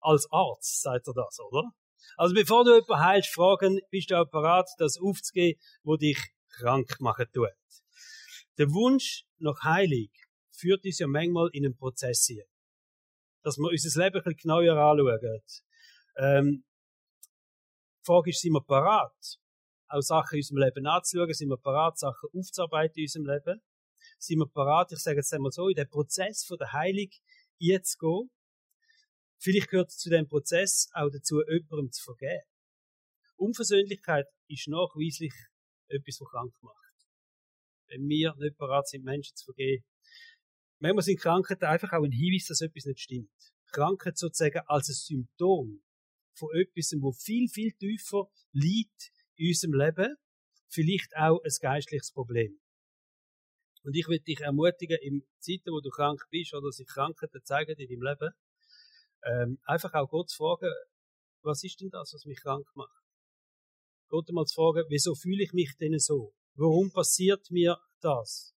Als 0.00 0.26
Arzt 0.30 0.80
sagt 0.80 1.08
er 1.08 1.14
das, 1.14 1.38
oder? 1.40 1.72
Also 2.16 2.34
bevor 2.34 2.64
du 2.64 2.70
jemanden 2.70 3.00
heilst, 3.00 3.34
fragen, 3.34 3.80
bist 3.90 4.10
du 4.10 4.18
auch 4.18 4.30
bereit, 4.30 4.68
das 4.78 4.98
aufzugeben, 4.98 5.60
wo 5.82 5.96
dich 5.96 6.18
krank 6.58 7.00
machen 7.00 7.26
tut. 7.34 7.48
Der 8.56 8.70
Wunsch 8.70 9.24
nach 9.38 9.62
Heilig 9.62 10.10
führt 10.58 10.84
uns 10.84 10.98
ja 10.98 11.06
manchmal 11.06 11.48
in 11.52 11.64
einen 11.64 11.76
Prozess 11.76 12.24
hier. 12.26 12.44
Dass 13.42 13.56
wir 13.56 13.70
unser 13.70 14.04
Leben 14.04 14.16
ein 14.16 14.22
bisschen 14.22 14.36
genauer 14.42 14.76
anschauen. 14.76 15.42
Ähm, 16.16 16.64
die 18.00 18.04
Frage 18.04 18.30
ist, 18.30 18.40
sind 18.40 18.52
wir 18.52 18.62
parat, 18.62 19.38
auch 19.88 20.00
Sachen 20.00 20.34
in 20.34 20.40
unserem 20.40 20.58
Leben 20.58 20.86
anzuschauen? 20.86 21.32
Sind 21.32 21.48
wir 21.48 21.56
parat, 21.56 21.98
Sachen 21.98 22.28
aufzuarbeiten 22.32 22.96
in 22.96 23.04
unserem 23.04 23.26
Leben? 23.26 23.60
Sind 24.18 24.38
wir 24.38 24.48
parat, 24.48 24.92
ich 24.92 24.98
sage 24.98 25.18
jetzt 25.18 25.32
einmal 25.32 25.52
so, 25.52 25.68
in 25.68 25.74
den 25.74 25.88
Prozess 25.88 26.44
von 26.44 26.58
der 26.58 26.72
Heilung 26.72 27.10
jetzt 27.58 27.98
gehen? 27.98 28.30
Vielleicht 29.40 29.68
gehört 29.68 29.92
zu 29.92 30.10
dem 30.10 30.26
Prozess 30.26 30.88
auch 30.92 31.08
dazu, 31.10 31.40
jemandem 31.46 31.92
zu 31.92 32.02
vergeben. 32.02 32.42
Unversöhnlichkeit 33.36 34.26
ist 34.48 34.66
nachweislich 34.66 35.32
etwas, 35.86 36.20
was 36.20 36.28
krank 36.28 36.54
macht. 36.60 36.74
Wenn 37.86 38.08
wir 38.08 38.34
nicht 38.36 38.56
parat 38.56 38.88
sind, 38.88 39.04
Menschen 39.04 39.36
zu 39.36 39.44
vergeben, 39.44 39.84
Manchmal 40.80 41.02
sind 41.02 41.20
Krankheiten 41.20 41.64
einfach 41.64 41.92
auch 41.92 42.04
ein 42.04 42.12
Hinweis, 42.12 42.46
dass 42.46 42.60
etwas 42.60 42.84
nicht 42.84 43.00
stimmt. 43.00 43.30
Krankheit 43.72 44.16
sozusagen 44.16 44.60
als 44.66 44.88
ein 44.88 44.94
Symptom 44.94 45.82
von 46.34 46.48
etwas, 46.54 46.94
wo 47.00 47.12
viel, 47.12 47.48
viel 47.48 47.72
tiefer 47.72 48.30
liegt 48.52 49.10
in 49.36 49.48
unserem 49.48 49.74
Leben. 49.74 50.16
Vielleicht 50.68 51.16
auch 51.16 51.40
ein 51.42 51.50
geistliches 51.60 52.12
Problem. 52.12 52.60
Und 53.82 53.96
ich 53.96 54.06
will 54.06 54.20
dich 54.20 54.40
ermutigen, 54.40 54.98
in 55.02 55.26
Zeiten, 55.40 55.70
wo 55.72 55.80
du 55.80 55.90
krank 55.90 56.20
bist 56.30 56.54
oder 56.54 56.70
sich 56.70 56.86
Krankheiten 56.86 57.40
zeigen 57.44 57.74
in 57.78 57.88
deinem 57.88 58.02
Leben, 58.02 58.34
ähm, 59.24 59.58
einfach 59.64 59.94
auch 59.94 60.08
Gott 60.08 60.30
zu 60.30 60.36
fragen, 60.36 60.72
was 61.42 61.64
ist 61.64 61.80
denn 61.80 61.90
das, 61.90 62.12
was 62.12 62.24
mich 62.24 62.40
krank 62.40 62.66
macht? 62.74 63.02
Gott 64.08 64.28
mal 64.30 64.44
zu 64.44 64.54
fragen, 64.54 64.86
wieso 64.88 65.14
fühle 65.14 65.42
ich 65.42 65.52
mich 65.52 65.74
denn 65.80 65.98
so? 65.98 66.34
Warum 66.54 66.92
passiert 66.92 67.50
mir 67.50 67.78
das? 68.00 68.54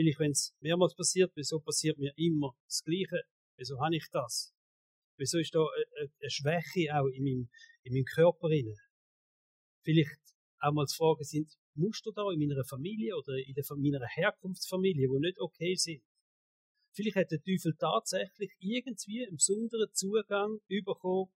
Vielleicht, 0.00 0.18
wenn 0.18 0.30
es 0.30 0.54
mehrmals 0.60 0.94
passiert, 0.94 1.30
wieso 1.34 1.60
passiert 1.60 1.98
mir 1.98 2.14
immer 2.16 2.56
das 2.64 2.82
Gleiche? 2.82 3.20
Wieso 3.58 3.78
habe 3.80 3.96
ich 3.96 4.06
das? 4.10 4.50
Wieso 5.18 5.36
ist 5.38 5.54
da 5.54 5.60
eine 5.60 6.30
Schwäche 6.30 6.88
auch 6.94 7.06
in 7.08 7.22
meinem, 7.22 7.50
in 7.82 7.92
meinem 7.92 8.06
Körper 8.06 8.48
drin? 8.48 8.74
Vielleicht 9.84 10.18
auch 10.60 10.72
mal 10.72 10.86
zu 10.86 10.96
fragen, 10.96 11.22
sind 11.24 11.52
Muster 11.74 12.12
da 12.16 12.30
in 12.32 12.38
meiner 12.38 12.64
Familie 12.64 13.14
oder 13.14 13.36
in 13.36 13.52
der, 13.52 13.64
meiner 13.76 14.06
Herkunftsfamilie, 14.06 15.06
die 15.06 15.20
nicht 15.20 15.38
okay 15.38 15.74
sind? 15.74 16.02
Vielleicht 16.94 17.16
hat 17.16 17.30
der 17.30 17.42
Teufel 17.42 17.76
tatsächlich 17.78 18.54
irgendwie 18.58 19.26
einen 19.26 19.36
besonderen 19.36 19.92
Zugang 19.92 20.60
bekommen 20.66 21.30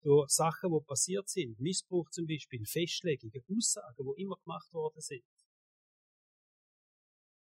durch 0.00 0.30
Sachen, 0.30 0.72
die 0.72 0.86
passiert 0.86 1.28
sind. 1.28 1.60
Missbrauch 1.60 2.08
zum 2.08 2.26
Beispiel, 2.26 2.64
Festlegungen, 2.64 3.44
Aussagen, 3.46 4.06
die 4.16 4.22
immer 4.22 4.38
gemacht 4.42 4.72
worden 4.72 5.02
sind. 5.02 5.22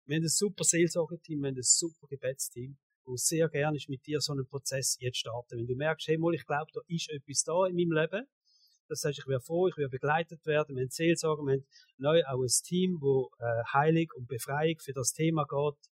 Wir 0.07 0.17
haben 0.17 0.23
ein 0.23 0.29
super 0.29 0.63
Seelsorgeteam, 0.63 1.41
wir 1.41 1.47
haben 1.47 1.57
ein 1.57 1.63
super 1.63 2.05
Gebetsteam, 2.07 2.77
wo 3.05 3.15
sehr 3.15 3.49
gerne 3.49 3.77
ist 3.77 3.89
mit 3.89 4.05
dir 4.05 4.21
so 4.21 4.33
einen 4.33 4.45
Prozess 4.45 4.97
jetzt 4.99 5.17
starten. 5.17 5.57
Wenn 5.57 5.65
du 5.65 5.75
merkst, 5.75 6.07
hey, 6.07 6.17
mal, 6.19 6.35
ich 6.35 6.45
glaube, 6.45 6.71
da 6.73 6.81
ist 6.87 7.09
etwas 7.09 7.43
da 7.43 7.65
in 7.65 7.75
meinem 7.75 7.91
Leben, 7.91 8.27
das 8.87 9.03
heißt, 9.03 9.17
ich 9.17 9.27
wäre 9.27 9.41
froh, 9.41 9.67
ich 9.67 9.77
wäre 9.77 9.89
begleitet 9.89 10.45
werden, 10.45 10.75
wir 10.75 10.83
haben 10.83 10.91
Seelsorger, 10.91 11.41
wir 11.41 11.53
haben 11.53 11.65
neu 11.97 12.23
auch 12.25 12.39
ein 12.39 12.63
Team, 12.63 12.99
wo 13.01 13.31
äh, 13.39 13.63
Heilig 13.73 14.13
und 14.13 14.27
Befreiung 14.27 14.77
für 14.79 14.93
das 14.93 15.11
Thema 15.11 15.45
geht. 15.45 15.89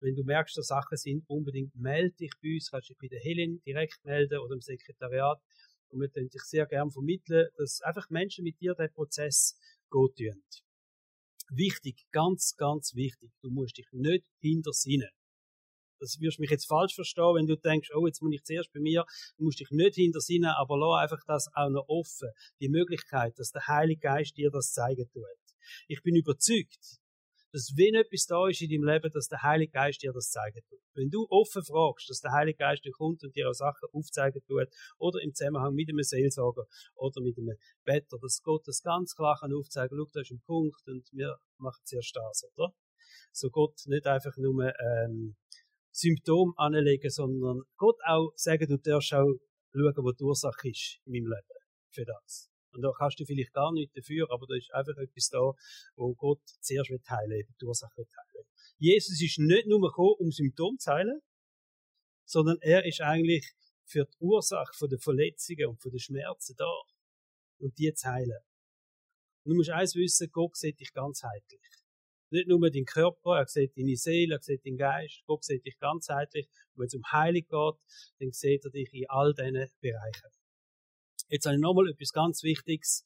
Wenn 0.00 0.14
du 0.14 0.24
merkst, 0.24 0.58
dass 0.58 0.66
Sachen 0.66 0.98
sind, 0.98 1.24
unbedingt 1.26 1.74
melde 1.74 2.14
dich 2.16 2.32
bei 2.42 2.52
uns, 2.52 2.70
kannst 2.70 2.90
dich 2.90 2.98
bei 3.00 3.08
der 3.08 3.20
Helen 3.20 3.62
direkt 3.62 4.04
melden 4.04 4.40
oder 4.40 4.52
im 4.52 4.60
Sekretariat. 4.60 5.40
Und 5.88 6.00
wir 6.00 6.10
können 6.10 6.28
dich 6.28 6.42
sehr 6.42 6.66
gerne 6.66 6.90
vermitteln, 6.90 7.48
dass 7.56 7.80
einfach 7.80 8.10
Menschen 8.10 8.44
mit 8.44 8.60
dir 8.60 8.74
den 8.74 8.92
Prozess 8.92 9.56
gut 9.88 10.16
tun. 10.16 10.42
Wichtig, 11.50 12.06
ganz, 12.10 12.54
ganz 12.56 12.94
wichtig, 12.94 13.30
du 13.42 13.50
musst 13.50 13.76
dich 13.78 13.88
nicht 13.92 14.26
hintersinnen. 14.40 15.10
Das 16.00 16.18
wirst 16.20 16.38
du 16.38 16.42
mich 16.42 16.50
jetzt 16.50 16.66
falsch 16.66 16.94
verstehen, 16.94 17.34
wenn 17.34 17.46
du 17.46 17.56
denkst, 17.56 17.90
oh, 17.94 18.06
jetzt 18.06 18.20
muss 18.20 18.34
ich 18.34 18.42
zuerst 18.42 18.72
bei 18.72 18.80
mir, 18.80 19.04
du 19.38 19.44
musst 19.44 19.60
dich 19.60 19.70
nicht 19.70 19.94
hintersinnen, 19.94 20.50
aber 20.50 20.76
lass 20.76 21.02
einfach 21.02 21.24
das 21.26 21.48
auch 21.54 21.70
noch 21.70 21.88
offen. 21.88 22.28
Die 22.60 22.68
Möglichkeit, 22.68 23.38
dass 23.38 23.52
der 23.52 23.66
Heilige 23.68 24.00
Geist 24.00 24.36
dir 24.36 24.50
das 24.50 24.72
zeigen 24.72 25.08
tut. 25.12 25.24
Ich 25.88 26.02
bin 26.02 26.16
überzeugt, 26.16 26.98
dass 27.54 27.72
wenn 27.76 27.94
etwas 27.94 28.26
da 28.26 28.48
ist 28.48 28.60
in 28.62 28.68
deinem 28.68 28.82
Leben, 28.82 29.12
dass 29.12 29.28
der 29.28 29.40
Heilige 29.42 29.70
Geist 29.70 30.02
dir 30.02 30.12
das 30.12 30.28
zeigen 30.30 30.60
tut. 30.68 30.80
Wenn 30.94 31.08
du 31.08 31.24
offen 31.30 31.62
fragst, 31.62 32.10
dass 32.10 32.18
der 32.18 32.32
Heilige 32.32 32.58
Geist 32.58 32.84
dir 32.84 32.90
kommt 32.90 33.22
und 33.22 33.36
dir 33.36 33.48
auch 33.48 33.54
Sachen 33.54 33.88
aufzeigen 33.92 34.42
tut, 34.44 34.66
oder 34.98 35.22
im 35.22 35.32
Zusammenhang 35.32 35.72
mit 35.72 35.88
einem 35.88 36.02
Seelsorger 36.02 36.64
oder 36.96 37.22
mit 37.22 37.38
einem 37.38 37.56
Better, 37.84 38.18
dass 38.20 38.42
Gott 38.42 38.66
das 38.66 38.82
ganz 38.82 39.14
klar 39.14 39.38
kann 39.38 39.54
aufzeigen, 39.54 39.96
schau, 39.96 40.10
da 40.12 40.20
ist 40.20 40.32
ein 40.32 40.42
Punkt 40.44 40.82
und 40.88 41.08
wir 41.12 41.36
machen 41.58 41.80
zuerst 41.84 42.16
das, 42.16 42.42
oder? 42.56 42.74
So 43.30 43.50
Gott 43.50 43.78
nicht 43.86 44.06
einfach 44.08 44.36
nur 44.36 44.72
ähm, 44.80 45.36
Symptom 45.92 46.54
anlegen, 46.56 47.08
sondern 47.08 47.62
Gott 47.76 48.00
auch 48.04 48.32
sagen, 48.34 48.66
du 48.66 48.78
darfst 48.78 49.14
auch 49.14 49.30
schauen, 49.70 49.94
wo 50.02 50.10
die 50.10 50.24
Ursache 50.24 50.70
ist 50.70 50.98
in 51.04 51.12
meinem 51.12 51.30
Leben 51.30 51.60
für 51.92 52.04
das. 52.04 52.53
Und 52.74 52.82
da 52.82 52.92
kannst 52.96 53.20
du 53.20 53.24
vielleicht 53.24 53.52
gar 53.52 53.72
nicht 53.72 53.96
dafür, 53.96 54.26
aber 54.30 54.46
da 54.46 54.54
ist 54.56 54.72
einfach 54.72 54.96
etwas 54.96 55.28
da, 55.28 55.52
wo 55.96 56.14
Gott 56.14 56.42
zuerst 56.60 56.90
will 56.90 57.00
heilen, 57.08 57.46
die 57.60 57.64
Ursache 57.64 57.96
will. 57.96 58.06
Jesus 58.78 59.20
ist 59.20 59.38
nicht 59.38 59.66
nur 59.66 59.80
gekommen, 59.80 60.16
um 60.18 60.30
Symptome 60.32 60.76
zu 60.78 60.90
heilen, 60.90 61.20
sondern 62.24 62.58
er 62.60 62.84
ist 62.84 63.00
eigentlich 63.00 63.54
für 63.84 64.04
die 64.04 64.16
Ursache 64.18 64.72
von 64.76 64.88
der 64.88 64.98
Verletzungen 64.98 65.68
und 65.68 65.80
von 65.80 65.90
den 65.92 66.00
Schmerzen 66.00 66.54
da. 66.56 66.72
Und 67.58 67.78
die 67.78 67.92
zu 67.94 68.08
heilen. 68.08 68.40
Und 69.44 69.50
du 69.52 69.56
musst 69.56 69.70
eins 69.70 69.94
wissen, 69.94 70.28
Gott 70.32 70.56
sieht 70.56 70.80
dich 70.80 70.92
ganzheitlich. 70.92 71.60
Nicht 72.30 72.48
nur 72.48 72.58
deinen 72.68 72.84
Körper, 72.84 73.38
er 73.38 73.46
sieht 73.46 73.76
deine 73.76 73.96
Seele, 73.96 74.34
er 74.34 74.42
sieht 74.42 74.66
deinen 74.66 74.76
Geist. 74.76 75.22
Gott 75.26 75.44
sieht 75.44 75.64
dich 75.64 75.78
ganzheitlich. 75.78 76.48
Und 76.74 76.80
wenn 76.80 76.86
es 76.86 76.94
um 76.94 77.02
Heilig 77.12 77.46
geht, 77.48 77.74
dann 78.18 78.32
sieht 78.32 78.64
er 78.64 78.70
dich 78.70 78.92
in 78.92 79.08
all 79.08 79.32
diesen 79.34 79.70
Bereichen. 79.80 80.30
Jetzt 81.28 81.46
habe 81.46 81.56
ich 81.56 81.60
nochmal 81.60 81.88
etwas 81.88 82.12
ganz 82.12 82.42
Wichtiges, 82.42 83.04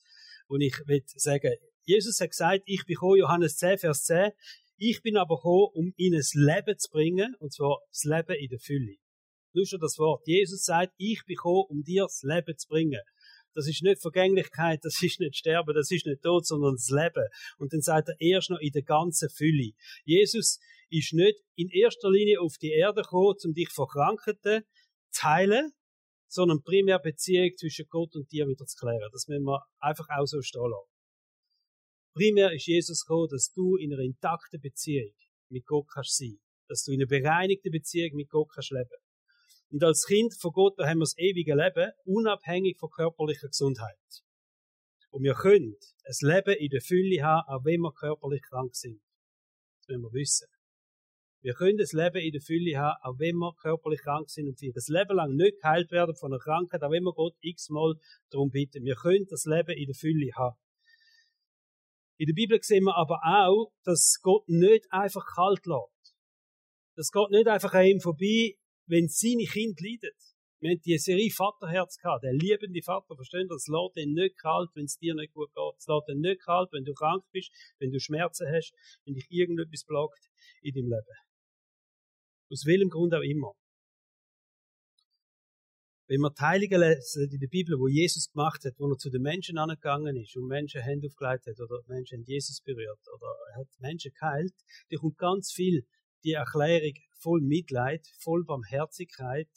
und 0.49 0.63
ich 0.63 0.75
will 0.87 1.03
sagen. 1.07 1.55
Jesus 1.85 2.21
hat 2.21 2.31
gesagt, 2.31 2.63
ich 2.67 2.85
bin 2.85 2.95
gekommen, 2.95 3.19
Johannes 3.19 3.57
10, 3.57 3.79
Vers 3.79 4.05
10, 4.05 4.33
ich 4.77 5.03
bin 5.03 5.17
aber 5.17 5.37
gekommen, 5.37 5.69
um 5.75 5.95
ihnen 5.97 6.19
das 6.19 6.35
Leben 6.35 6.79
zu 6.79 6.91
bringen, 6.91 7.35
und 7.39 7.53
zwar 7.53 7.79
das 7.91 8.05
Leben 8.05 8.37
in 8.39 8.49
der 8.49 8.59
Fülle. 8.59 8.97
Nur 9.53 9.67
schon 9.67 9.81
das 9.81 9.99
Wort. 9.99 10.27
Jesus 10.27 10.65
sagt, 10.65 10.93
ich 10.99 11.23
bin 11.27 11.37
gekommen, 11.37 11.65
um 11.69 11.83
dir 11.83 12.05
das 12.05 12.23
Leben 12.23 12.57
zu 12.57 12.69
bringen. 12.69 13.01
Das 13.55 13.67
ist 13.67 13.83
nicht 13.83 14.01
Vergänglichkeit, 14.01 14.81
das 14.85 15.03
ist 15.03 15.19
nicht 15.21 15.37
Sterben, 15.37 15.75
das 15.75 15.91
ist 15.91 16.07
nicht 16.07 16.23
Tod, 16.23 16.47
sondern 16.47 16.75
das 16.75 16.91
Leben. 16.91 17.27
Und 17.57 17.73
dann 17.73 17.81
sagt 17.81 18.09
er 18.09 18.21
erst 18.21 18.51
noch 18.51 18.61
in 18.61 18.71
der 18.71 18.83
ganzen 18.83 19.31
Fülle. 19.31 19.73
Jesus 20.05 20.61
ist 20.91 21.13
nicht 21.13 21.41
in 21.57 21.69
erster 21.71 22.11
Linie 22.11 22.41
auf 22.41 22.57
die 22.59 22.71
Erde 22.71 23.03
gekommen, 23.03 23.35
um 23.45 23.55
dich 23.55 23.71
vor 23.71 23.89
Krankheiten 23.89 24.65
zu 25.11 25.23
heilen, 25.23 25.73
sondern 26.29 26.63
primär 26.63 26.99
Beziehung 26.99 27.51
zwischen 27.57 27.87
Gott 27.89 28.15
und 28.15 28.31
dir 28.31 28.47
wieder 28.47 28.67
zu 28.67 28.77
klären. 28.77 29.09
Das 29.13 29.27
müssen 29.29 29.45
wir 29.45 29.65
einfach 29.81 30.07
auch 30.11 30.27
so 30.27 30.41
stehen 30.43 30.71
lassen. 30.71 30.91
Primär 32.15 32.53
ist 32.53 32.67
Jesus 32.67 33.05
gekommen, 33.05 33.29
dass 33.31 33.53
du 33.53 33.77
in 33.77 33.93
einer 33.93 34.03
intakten 34.03 34.61
Beziehung 34.61 35.13
mit 35.51 35.65
Gott 35.67 35.87
kannst 35.93 36.17
sein. 36.17 36.39
Dass 36.69 36.85
du 36.85 36.93
in 36.93 37.01
einer 37.01 37.09
bereinigten 37.09 37.71
Beziehung 37.71 38.17
mit 38.17 38.29
Gott 38.29 38.49
kannst 38.53 38.71
leben. 38.71 38.99
Und 39.71 39.85
als 39.85 40.07
Kind 40.07 40.35
von 40.35 40.53
Gott, 40.53 40.79
haben 40.79 40.99
wir 40.99 41.05
das 41.05 41.17
ewige 41.19 41.55
Leben, 41.55 41.93
unabhängig 42.05 42.79
von 42.79 42.91
körperlicher 42.91 43.49
Gesundheit. 43.49 43.97
Und 45.11 45.23
wir 45.23 45.35
können 45.35 45.77
ein 46.05 46.29
Leben 46.29 46.57
in 46.59 46.71
der 46.71 46.81
Fülle 46.81 47.23
haben, 47.23 47.49
auch 47.49 47.65
wenn 47.65 47.81
wir 47.81 47.93
körperlich 47.93 48.43
krank 48.43 48.75
sind. 48.75 49.01
Das 49.81 49.89
müssen 49.89 50.03
wir 50.03 50.13
wissen. 50.13 50.49
Wir 51.41 51.55
können 51.55 51.79
das 51.79 51.93
Leben 51.93 52.19
in 52.19 52.33
der 52.33 52.41
Fülle 52.41 52.79
haben, 52.79 52.97
auch 53.03 53.19
wenn 53.19 53.37
wir 53.37 53.55
körperlich 53.61 54.01
krank 54.01 54.29
sind 54.29 54.49
und 54.49 54.59
für 54.59 54.73
das 54.73 54.89
Leben 54.89 55.17
lang 55.17 55.35
nicht 55.37 55.61
geheilt 55.61 55.91
werden 55.91 56.17
von 56.17 56.33
einer 56.33 56.41
Krankheit, 56.41 56.83
auch 56.83 56.91
wenn 56.91 57.05
wir 57.05 57.13
Gott 57.13 57.37
x-mal 57.41 57.95
darum 58.31 58.51
bitten. 58.51 58.85
Wir 58.85 58.97
können 58.97 59.27
das 59.29 59.45
Leben 59.45 59.77
in 59.77 59.87
der 59.87 59.95
Fülle 59.95 60.31
haben. 60.37 60.57
In 62.19 62.27
der 62.27 62.35
Bibel 62.35 62.59
sehen 62.61 62.85
wir 62.85 62.97
aber 62.97 63.21
auch, 63.25 63.71
dass 63.85 64.19
Gott 64.23 64.49
nicht 64.49 64.87
einfach 64.91 65.25
kalt 65.35 65.65
lässt. 65.67 66.17
Dass 66.97 67.13
Gott 67.13 67.31
nicht 67.31 67.47
einfach 67.47 67.73
an 67.75 67.87
ihm 67.87 68.01
vorbei 68.01 68.57
wenn 68.89 69.09
seine 69.09 69.45
Kinder 69.45 69.83
leiden. 69.83 70.17
Wir 70.61 70.71
haben 70.71 70.81
die 70.85 70.99
Serie 70.99 71.31
Vaterherz 71.31 71.99
gehabt, 71.99 72.25
der 72.25 72.33
liebende 72.33 72.83
Vater, 72.83 73.15
verstehen 73.15 73.47
das 73.49 73.69
lässt 73.69 73.97
den 73.97 74.13
nicht 74.13 74.37
kalt, 74.39 74.71
wenn 74.75 74.87
es 74.87 74.99
dir 74.99 75.15
nicht 75.15 75.33
gut 75.33 75.55
geht. 75.55 75.75
Es 75.79 75.87
lässt 75.87 76.09
den 76.09 76.21
nicht 76.21 76.43
kalt, 76.43 76.73
wenn 76.73 76.85
du 76.85 76.95
krank 76.95 77.23
bist, 77.31 77.53
wenn 77.79 77.93
du 77.93 78.01
Schmerzen 78.01 78.49
hast, 78.53 78.73
wenn 79.05 79.15
dich 79.15 79.31
irgendetwas 79.31 79.85
plagt 79.85 80.19
in 80.63 80.75
deinem 80.75 80.91
Leben. 80.91 81.28
Aus 82.51 82.65
welchem 82.65 82.89
Grund 82.89 83.15
auch 83.15 83.23
immer. 83.23 83.53
Wenn 86.07 86.21
wir 86.21 86.33
Heiligen 86.41 86.81
lesen 86.81 87.31
in 87.31 87.39
der 87.39 87.49
Bibel, 87.49 87.79
wo 87.79 87.87
Jesus 87.87 88.31
gemacht 88.33 88.65
hat, 88.65 88.73
wo 88.79 88.91
er 88.91 88.97
zu 88.97 89.11
den 89.11 89.21
Menschen 89.21 89.59
angegangen 89.59 90.17
ist 90.17 90.35
und 90.37 90.47
Menschen 90.47 90.81
Hände 90.81 91.09
aufgelegt 91.09 91.47
hat 91.47 91.61
oder 91.61 91.83
Menschen 91.87 92.25
Jesus 92.25 92.63
berührt 92.63 93.01
oder 93.15 93.27
er 93.53 93.61
hat 93.61 93.69
Menschen 93.79 94.13
geheilt, 94.19 94.55
da 94.91 94.97
kommt 94.97 95.19
ganz 95.19 95.53
viel 95.53 95.87
die 96.25 96.33
Erklärung 96.33 96.95
voll 97.21 97.43
Mitleid, 97.43 98.07
voll 98.21 98.45
Barmherzigkeit. 98.45 99.51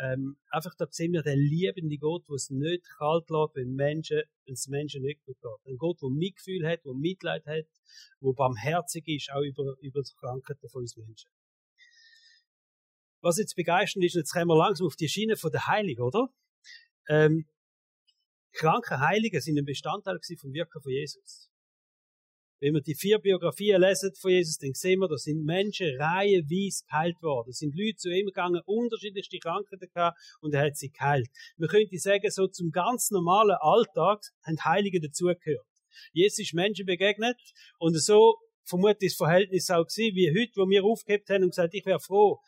Ähm, 0.00 0.36
einfach 0.50 0.76
da 0.78 0.86
sehen 0.88 1.12
wir 1.12 1.22
den 1.22 1.40
liebenden 1.40 1.98
Gott, 1.98 2.28
der 2.28 2.36
es 2.36 2.50
nicht 2.50 2.84
kalt 2.98 3.28
lässt, 3.28 3.56
wenn 3.56 3.74
Menschen, 3.74 4.22
wenn 4.44 4.54
es 4.54 4.68
Menschen 4.68 5.02
nicht 5.02 5.24
gut 5.24 5.40
geht. 5.40 5.72
Ein 5.72 5.78
Gott, 5.78 6.00
der 6.00 6.10
Mitgefühl 6.10 6.64
hat, 6.64 6.84
der 6.84 6.94
Mitleid 6.94 7.44
hat, 7.46 7.66
der 8.20 8.32
barmherzig 8.32 9.08
ist, 9.08 9.32
auch 9.32 9.42
über, 9.42 9.74
über 9.80 10.02
die 10.02 10.14
Krankheiten 10.20 10.68
von 10.68 10.82
uns 10.82 10.96
Menschen. 10.96 11.28
Was 13.20 13.38
jetzt 13.38 13.54
begeisternd 13.56 14.04
ist, 14.04 14.14
jetzt 14.14 14.32
kommen 14.32 14.48
wir 14.48 14.56
langsam 14.56 14.86
auf 14.86 14.96
die 14.96 15.08
Schiene 15.08 15.36
von 15.36 15.50
der 15.50 15.66
Heiligen, 15.66 16.02
oder? 16.02 16.28
Ähm, 17.08 17.46
kranke 18.52 19.00
Heilige 19.00 19.40
sind 19.40 19.58
ein 19.58 19.64
Bestandteil 19.64 20.18
vom 20.40 20.52
Wirken 20.52 20.80
von 20.80 20.92
Jesus. 20.92 21.48
Wenn 22.60 22.74
wir 22.74 22.80
die 22.80 22.96
vier 22.96 23.18
Biografien 23.18 23.80
lesen 23.80 24.12
von 24.20 24.32
Jesus, 24.32 24.58
dann 24.58 24.74
sehen 24.74 24.98
wir, 24.98 25.08
da 25.08 25.16
sind 25.16 25.44
Menschen 25.44 25.96
reihenweise 26.00 26.84
geheilt 26.88 27.22
worden. 27.22 27.50
Da 27.50 27.52
sind 27.52 27.76
Leute 27.76 27.96
zu 27.96 28.08
ihm 28.10 28.26
gegangen, 28.26 28.60
unterschiedlichste 28.66 29.38
Krankheiten 29.38 29.88
gehabt, 29.92 30.18
und 30.40 30.54
er 30.54 30.66
hat 30.66 30.76
sie 30.76 30.90
geheilt. 30.90 31.28
Man 31.56 31.68
könnte 31.68 31.96
sagen, 31.98 32.28
so 32.30 32.48
zum 32.48 32.70
ganz 32.70 33.10
normalen 33.10 33.56
Alltag 33.60 34.22
haben 34.44 34.64
Heilige 34.64 35.00
dazugehört. 35.00 35.66
Jesus 36.12 36.40
ist 36.40 36.54
Menschen 36.54 36.86
begegnet, 36.86 37.38
und 37.78 37.94
so 37.94 38.36
vermutlich 38.64 39.12
das 39.12 39.16
Verhältnis 39.16 39.70
auch 39.70 39.86
gewesen, 39.86 40.16
wie 40.16 40.30
heute, 40.30 40.52
wo 40.56 40.68
wir 40.68 40.84
aufgehebt 40.84 41.30
haben 41.30 41.44
und 41.44 41.50
gesagt, 41.50 41.74
ich 41.74 41.86
wäre 41.86 42.00
froh, 42.00 42.38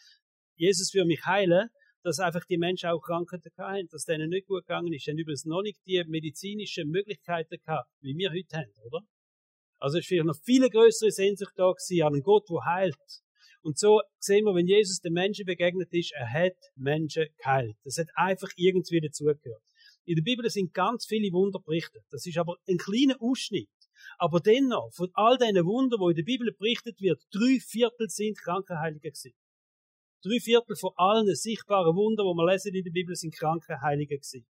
Jesus 0.60 0.92
würde 0.92 1.06
mich 1.06 1.24
heilen, 1.24 1.70
dass 2.02 2.18
einfach 2.18 2.44
die 2.44 2.58
Menschen 2.58 2.90
auch 2.90 3.00
Krankheiten 3.00 3.50
hatten, 3.56 3.88
dass 3.90 4.04
denen 4.04 4.28
nicht 4.28 4.46
gut 4.46 4.66
gegangen 4.66 4.92
ist. 4.92 5.06
Die 5.06 5.10
haben 5.10 5.18
übrigens 5.18 5.46
noch 5.46 5.62
nicht 5.62 5.80
die 5.86 6.04
medizinischen 6.06 6.90
Möglichkeiten 6.90 7.56
gehabt, 7.64 7.88
wie 8.02 8.14
wir 8.14 8.30
heute 8.30 8.56
haben, 8.58 8.72
oder? 8.84 9.00
Also 9.78 9.96
ist 9.96 10.06
vielleicht 10.06 10.26
noch 10.26 10.36
viele 10.44 10.68
größere 10.68 11.10
Sehnsucht 11.10 11.54
da 11.56 11.72
gewesen 11.72 12.02
an 12.02 12.12
einen 12.12 12.22
Gott, 12.22 12.46
der 12.50 12.64
heilt. 12.66 13.22
Und 13.62 13.78
so 13.78 14.02
sehen 14.18 14.44
wir, 14.44 14.54
wenn 14.54 14.66
Jesus 14.66 15.00
den 15.00 15.14
Menschen 15.14 15.46
begegnet 15.46 15.88
ist, 15.92 16.12
er 16.12 16.30
hat 16.30 16.56
Menschen 16.76 17.26
geheilt. 17.38 17.76
Das 17.84 17.96
hat 17.96 18.08
einfach 18.14 18.50
irgendwie 18.56 19.00
dazugehört. 19.00 19.62
In 20.04 20.16
der 20.16 20.22
Bibel 20.22 20.48
sind 20.50 20.74
ganz 20.74 21.06
viele 21.06 21.32
Wunder 21.32 21.60
berichtet. 21.64 22.02
Das 22.10 22.26
ist 22.26 22.36
aber 22.36 22.56
ein 22.68 22.76
kleiner 22.76 23.16
Ausschnitt. 23.20 23.70
Aber 24.18 24.40
dennoch, 24.40 24.92
von 24.92 25.08
all 25.14 25.38
diesen 25.38 25.64
Wundern, 25.64 26.00
die 26.00 26.10
in 26.10 26.16
der 26.16 26.22
Bibel 26.22 26.52
berichtet 26.52 27.00
wird, 27.00 27.22
drei 27.32 27.58
Viertel 27.60 28.10
sind 28.10 28.38
Krankenheilige 28.38 29.08
gewesen. 29.08 29.32
Drei 30.22 30.38
Viertel 30.38 30.76
von 30.76 30.92
allen 30.96 31.34
sichtbaren 31.34 31.96
Wundern, 31.96 32.26
die 32.26 32.36
wir 32.36 32.52
lesen 32.52 32.74
in 32.74 32.84
der 32.84 32.90
Bibel, 32.90 33.14
sind 33.16 33.34
Krankenheilige 33.34 34.16
gewesen. 34.16 34.46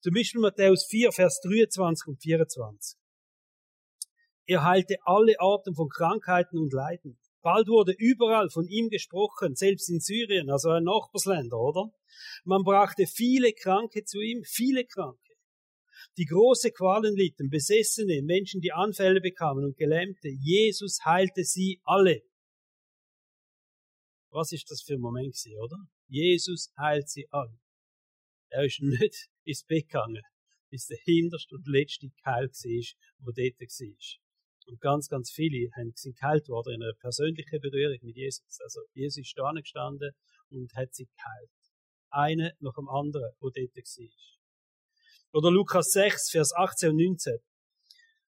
Zum 0.00 0.14
Beispiel 0.14 0.40
Matthäus 0.40 0.86
4, 0.86 1.10
Vers 1.10 1.40
23 1.40 2.06
und 2.06 2.22
24. 2.22 2.98
Er 4.46 4.62
heilte 4.62 4.96
alle 5.04 5.34
Arten 5.40 5.74
von 5.74 5.88
Krankheiten 5.88 6.58
und 6.58 6.72
Leiden. 6.72 7.18
Bald 7.42 7.68
wurde 7.68 7.92
überall 7.98 8.50
von 8.50 8.68
ihm 8.68 8.88
gesprochen, 8.88 9.56
selbst 9.56 9.90
in 9.90 10.00
Syrien, 10.00 10.48
also 10.48 10.70
ein 10.70 10.84
Nachbarsländer, 10.84 11.58
oder? 11.58 11.90
Man 12.44 12.62
brachte 12.62 13.06
viele 13.06 13.52
Kranke 13.52 14.04
zu 14.04 14.20
ihm, 14.20 14.44
viele 14.44 14.84
Kranke. 14.84 15.18
Die 16.16 16.26
große 16.26 16.70
Qualen 16.70 17.16
litten, 17.16 17.50
Besessene, 17.50 18.22
Menschen, 18.22 18.60
die 18.60 18.72
Anfälle 18.72 19.20
bekamen 19.20 19.64
und 19.64 19.76
Gelähmte. 19.76 20.28
Jesus 20.28 21.00
heilte 21.04 21.42
sie 21.42 21.80
alle. 21.84 22.22
Was 24.34 24.50
ist 24.50 24.68
das 24.68 24.82
für 24.82 24.94
ein 24.94 25.00
Moment 25.00 25.32
gewesen, 25.32 25.56
oder? 25.62 25.76
Jesus 26.08 26.72
heilt 26.76 27.08
sie 27.08 27.28
alle. 27.30 27.56
Er 28.50 28.64
ist 28.64 28.80
nicht 28.82 29.28
ins 29.44 29.62
Bett 29.62 29.88
gegangen, 29.88 30.22
bis 30.70 30.86
der 30.86 30.98
hinterste 31.04 31.54
und 31.54 31.68
letzte 31.68 32.08
geheilt 32.08 32.50
war, 32.50 32.84
wo 33.20 33.30
dort 33.30 33.60
war. 33.60 34.66
Und 34.66 34.80
ganz, 34.80 35.08
ganz 35.08 35.30
viele 35.30 35.70
sind 35.94 36.16
geheilt 36.16 36.48
worden 36.48 36.74
in 36.74 36.82
einer 36.82 36.94
persönlichen 36.94 37.60
Berührung 37.60 37.98
mit 38.02 38.16
Jesus. 38.16 38.58
Also 38.60 38.80
Jesus 38.92 39.18
ist 39.18 39.38
da 39.38 39.52
gestanden 39.52 40.10
und 40.50 40.74
hat 40.74 40.92
sie 40.92 41.06
geheilt. 41.06 41.50
Eine 42.10 42.54
nach 42.58 42.74
dem 42.74 42.88
anderen, 42.88 43.30
wo 43.38 43.50
dort 43.50 43.76
war. 43.76 44.08
Oder 45.32 45.50
Lukas 45.52 45.92
6, 45.92 46.30
Vers 46.30 46.52
18 46.56 46.90
und 46.90 46.96
19. 46.96 47.38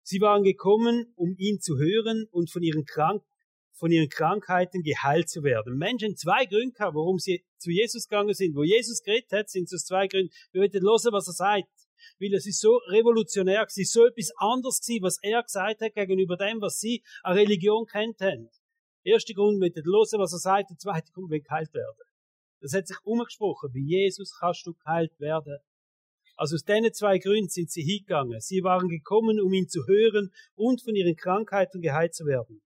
Sie 0.03 0.21
waren 0.21 0.43
gekommen, 0.43 1.13
um 1.15 1.37
ihn 1.39 1.61
zu 1.61 1.79
hören 1.79 2.27
und 2.33 2.51
von 2.51 2.63
ihren, 2.65 2.87
Krank 2.87 3.23
von 3.73 3.91
ihren 3.91 4.09
Krankheiten 4.09 4.83
geheilt 4.83 5.29
zu 5.29 5.43
werden. 5.43 5.77
Menschen 5.77 6.17
zwei 6.17 6.47
Gründe 6.47 6.79
haben, 6.79 6.97
warum 6.97 7.19
sie 7.19 7.45
zu 7.59 7.71
Jesus 7.71 8.09
gegangen 8.09 8.35
sind. 8.35 8.55
Wo 8.55 8.63
Jesus 8.63 9.03
geredet 9.03 9.33
hat, 9.33 9.49
sind 9.49 9.73
es 9.73 9.85
zwei 9.85 10.07
Gründe. 10.07 10.33
Wir 10.53 10.63
wollen 10.63 10.73
hören, 10.73 11.13
was 11.13 11.27
er 11.29 11.35
sagt 11.35 11.69
weil 12.19 12.35
es 12.35 12.47
ist 12.47 12.61
so 12.61 12.77
revolutionär 12.89 13.65
gewesen, 13.65 13.85
so 13.85 14.07
etwas 14.07 14.33
anderes 14.37 14.81
gewesen, 14.81 15.03
was 15.03 15.19
er 15.23 15.43
gesagt 15.43 15.81
hat 15.81 15.95
gegenüber 15.95 16.37
dem, 16.37 16.61
was 16.61 16.79
sie 16.79 17.03
an 17.23 17.37
Religion 17.37 17.87
kennt 17.87 18.21
haben. 18.21 18.49
Erster 19.05 19.35
Grund, 19.35 19.59
mit 19.59 19.77
dem 19.77 19.85
hören, 19.85 20.21
was 20.21 20.33
er 20.33 20.39
sagt, 20.39 20.71
der 20.71 20.79
zweite 20.79 21.13
Grund, 21.13 21.31
wenn 21.31 21.43
geheilt 21.43 21.75
werden. 21.75 21.99
Das 22.61 22.73
hat 22.73 22.87
sich 22.87 22.97
umgesprochen. 23.03 23.71
Bei 23.73 23.81
Jesus 23.81 24.37
kannst 24.39 24.67
du 24.67 24.75
geheilt 24.75 25.19
werden. 25.19 25.59
Also 26.37 26.55
aus 26.55 26.65
diesen 26.65 26.93
zwei 26.93 27.19
Gründen 27.19 27.49
sind 27.49 27.71
sie 27.71 27.83
hingegangen. 27.83 28.41
Sie 28.41 28.63
waren 28.63 28.89
gekommen, 28.89 29.41
um 29.41 29.53
ihn 29.53 29.69
zu 29.69 29.85
hören 29.87 30.33
und 30.55 30.81
von 30.83 30.95
ihren 30.95 31.17
Krankheiten 31.17 31.81
geheilt 31.81 32.15
zu 32.15 32.25
werden. 32.25 32.63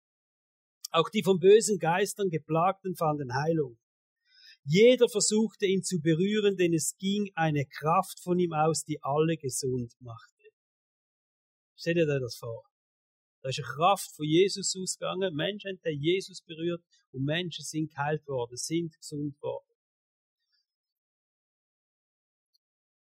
Auch 0.97 1.11
die 1.11 1.23
von 1.23 1.38
bösen 1.38 1.79
Geistern 1.79 2.31
geplagten 2.31 2.97
fanden 2.97 3.35
Heilung. 3.35 3.76
Jeder 4.65 5.11
versuchte 5.11 5.67
ihn 5.67 5.83
zu 5.83 6.00
berühren, 6.00 6.57
denn 6.57 6.73
es 6.73 6.97
ging 6.97 7.31
eine 7.35 7.67
Kraft 7.67 8.19
von 8.23 8.38
ihm 8.38 8.55
aus, 8.55 8.83
die 8.83 8.99
alle 9.03 9.37
gesund 9.37 9.93
machte. 10.00 10.49
Stellt 11.76 11.99
ihr 11.99 12.09
euch 12.09 12.21
das 12.23 12.37
vor? 12.37 12.65
Da 13.43 13.50
ist 13.50 13.59
eine 13.59 13.67
Kraft 13.76 14.11
von 14.17 14.25
Jesus 14.25 14.75
ausgegangen. 14.75 15.35
Menschen 15.35 15.79
haben 15.85 16.00
Jesus 16.00 16.41
berührt 16.41 16.83
und 17.12 17.25
Menschen 17.25 17.62
sind 17.62 17.91
geheilt 17.91 18.26
worden, 18.26 18.57
sind 18.57 18.97
gesund 18.97 19.37
worden. 19.43 19.76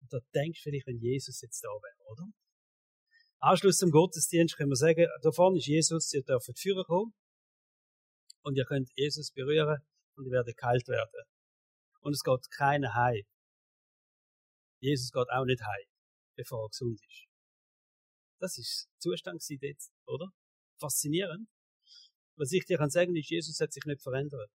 Und 0.01 0.13
da 0.13 0.19
denkst 0.36 0.60
du 0.60 0.69
vielleicht, 0.69 0.86
wenn 0.86 1.00
Jesus 1.00 1.41
jetzt 1.41 1.63
da 1.63 1.69
wäre, 1.69 2.12
oder? 2.12 2.27
Anschluss 3.39 3.77
zum 3.77 3.89
Gottesdienst 3.89 4.58
können 4.58 4.69
wir 4.69 4.75
sagen, 4.75 5.08
da 5.24 5.31
vorne 5.31 5.58
ist 5.58 5.65
Jesus, 5.65 6.13
ihr 6.13 6.22
dürft 6.22 6.55
führen 6.60 6.84
kommen 6.84 7.15
und 8.50 8.56
ihr 8.56 8.65
könnt 8.65 8.89
Jesus 8.96 9.32
berühren 9.32 9.77
und 10.15 10.25
ihr 10.25 10.32
werdet 10.32 10.58
geheilt 10.58 10.88
werden 10.88 11.24
und 12.01 12.13
es 12.13 12.24
geht 12.24 12.50
keiner 12.50 12.96
heim. 12.96 13.24
Jesus 14.82 15.12
geht 15.12 15.29
auch 15.29 15.46
nicht 15.46 15.62
heim, 15.62 15.88
bevor 16.36 16.65
er 16.65 16.70
gesund 16.70 17.00
ist. 17.08 17.28
Das 18.39 18.58
ist 18.58 18.89
der 18.95 19.00
Zustand 19.12 19.43
jetzt, 19.47 19.93
oder? 20.08 20.32
Faszinierend. 20.80 21.47
Was 22.38 22.52
ich 22.52 22.65
dir 22.65 22.78
kann 22.78 22.89
sagen 22.89 23.15
ist, 23.15 23.30
Jesus 23.30 23.60
hat 23.60 23.71
sich 23.71 23.86
nicht 23.86 24.02
verändert. 24.02 24.50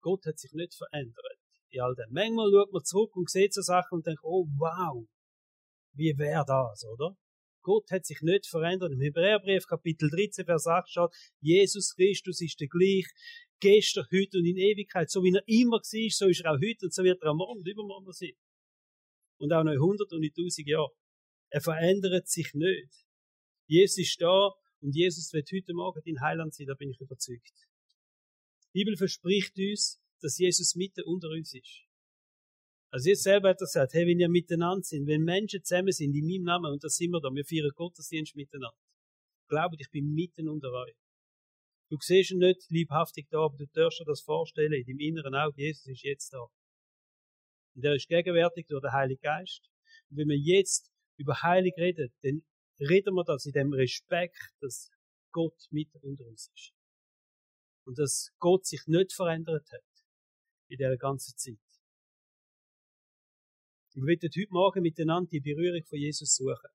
Gott 0.00 0.26
hat 0.26 0.40
sich 0.40 0.52
nicht 0.52 0.74
verändert. 0.74 1.38
In 1.68 1.82
all 1.82 1.94
dem. 1.94 2.10
Manchmal 2.10 2.50
schaut 2.50 2.72
man 2.72 2.84
zurück 2.84 3.14
und 3.14 3.30
sieht 3.30 3.54
so 3.54 3.62
Sachen 3.62 3.98
und 3.98 4.06
denkt, 4.06 4.24
oh 4.24 4.46
wow, 4.58 5.06
wie 5.94 6.18
wäre 6.18 6.44
das, 6.44 6.84
oder? 6.84 7.16
Gott 7.62 7.90
hat 7.90 8.04
sich 8.04 8.20
nicht 8.22 8.46
verändert. 8.46 8.92
Im 8.92 9.00
Hebräerbrief 9.00 9.66
Kapitel 9.66 10.10
13, 10.10 10.44
Vers 10.44 10.66
8 10.66 10.88
steht, 10.88 11.10
Jesus 11.40 11.94
Christus 11.94 12.40
ist 12.40 12.60
der 12.60 12.68
gleich 12.68 13.06
gestern, 13.60 14.04
heute 14.12 14.38
und 14.38 14.46
in 14.46 14.56
Ewigkeit. 14.56 15.10
So 15.10 15.22
wie 15.22 15.34
er 15.34 15.42
immer 15.46 15.78
war, 15.78 16.10
so 16.10 16.28
ist 16.28 16.40
er 16.40 16.52
auch 16.52 16.60
heute 16.60 16.86
und 16.86 16.92
so 16.92 17.04
wird 17.04 17.22
er 17.22 17.30
am 17.30 17.36
Morgen 17.36 17.60
und 17.60 17.68
übermorgen 17.68 18.12
sein. 18.12 18.32
Und 19.38 19.52
auch 19.52 19.64
noch 19.64 19.72
in 19.72 19.78
100 19.78 20.12
und 20.12 20.22
in 20.22 20.30
1000 20.30 20.66
Jahren. 20.66 20.90
Er 21.50 21.60
verändert 21.60 22.28
sich 22.28 22.52
nicht. 22.54 23.06
Jesus 23.66 23.98
ist 23.98 24.20
da 24.20 24.50
und 24.80 24.94
Jesus 24.94 25.32
wird 25.32 25.50
heute 25.52 25.74
Morgen 25.74 26.02
in 26.04 26.20
Heiland 26.20 26.54
sein, 26.54 26.66
da 26.66 26.74
bin 26.74 26.90
ich 26.90 27.00
überzeugt. 27.00 27.52
Die 28.74 28.80
Bibel 28.80 28.96
verspricht 28.96 29.56
uns, 29.56 30.00
dass 30.20 30.38
Jesus 30.38 30.74
mitten 30.74 31.04
unter 31.04 31.28
uns 31.28 31.54
ist. 31.54 31.91
Also 32.92 33.08
jetzt 33.08 33.22
selber 33.22 33.48
hat 33.48 33.60
er 33.60 33.64
gesagt, 33.64 33.94
hey, 33.94 34.06
wenn 34.06 34.20
ihr 34.20 34.28
miteinander 34.28 34.82
sind, 34.82 35.06
wenn 35.06 35.22
Menschen 35.22 35.64
zusammen 35.64 35.92
sind 35.92 36.14
in 36.14 36.26
meinem 36.26 36.42
Namen, 36.42 36.72
und 36.72 36.84
da 36.84 36.88
sind 36.90 37.10
wir 37.10 37.20
da, 37.20 37.30
wir 37.30 37.44
feiern 37.44 37.70
Gottesdienst 37.74 38.36
miteinander. 38.36 38.76
Glaubt, 39.48 39.76
ich 39.78 39.88
bin 39.90 40.12
mitten 40.12 40.46
unter 40.46 40.70
euch. 40.70 40.94
Du 41.88 41.96
siehst 41.98 42.32
ihn 42.32 42.38
nicht 42.38 42.70
liebhaftig 42.70 43.28
da, 43.30 43.46
aber 43.46 43.56
du 43.56 43.66
darfst 43.72 44.00
dir 44.00 44.04
das 44.04 44.20
vorstellen, 44.20 44.74
in 44.74 44.84
deinem 44.84 44.98
inneren 44.98 45.34
Auge, 45.34 45.54
Jesus 45.56 45.86
ist 45.86 46.02
jetzt 46.02 46.34
da. 46.34 46.46
Und 47.74 47.84
er 47.84 47.94
ist 47.94 48.08
gegenwärtig 48.08 48.66
durch 48.66 48.82
den 48.82 48.92
Heiligen 48.92 49.22
Geist. 49.22 49.62
Und 50.10 50.18
wenn 50.18 50.28
wir 50.28 50.38
jetzt 50.38 50.92
über 51.16 51.40
Heilig 51.40 51.74
reden, 51.78 52.12
dann 52.22 52.44
reden 52.78 53.14
wir 53.14 53.24
das 53.24 53.46
in 53.46 53.52
dem 53.52 53.72
Respekt, 53.72 54.52
dass 54.60 54.90
Gott 55.32 55.66
mit 55.70 55.88
unter 56.02 56.26
uns 56.26 56.50
ist. 56.54 56.72
Und 57.86 57.98
dass 57.98 58.32
Gott 58.38 58.66
sich 58.66 58.82
nicht 58.86 59.14
verändert 59.14 59.66
hat 59.72 60.04
in 60.68 60.76
dieser 60.76 60.98
ganzen 60.98 61.36
Zeit. 61.38 61.71
Wir 63.94 64.06
werden 64.06 64.30
heute 64.34 64.52
Morgen 64.52 64.82
miteinander 64.82 65.28
die 65.28 65.40
Berührung 65.40 65.84
von 65.84 65.98
Jesus 65.98 66.34
suchen. 66.34 66.72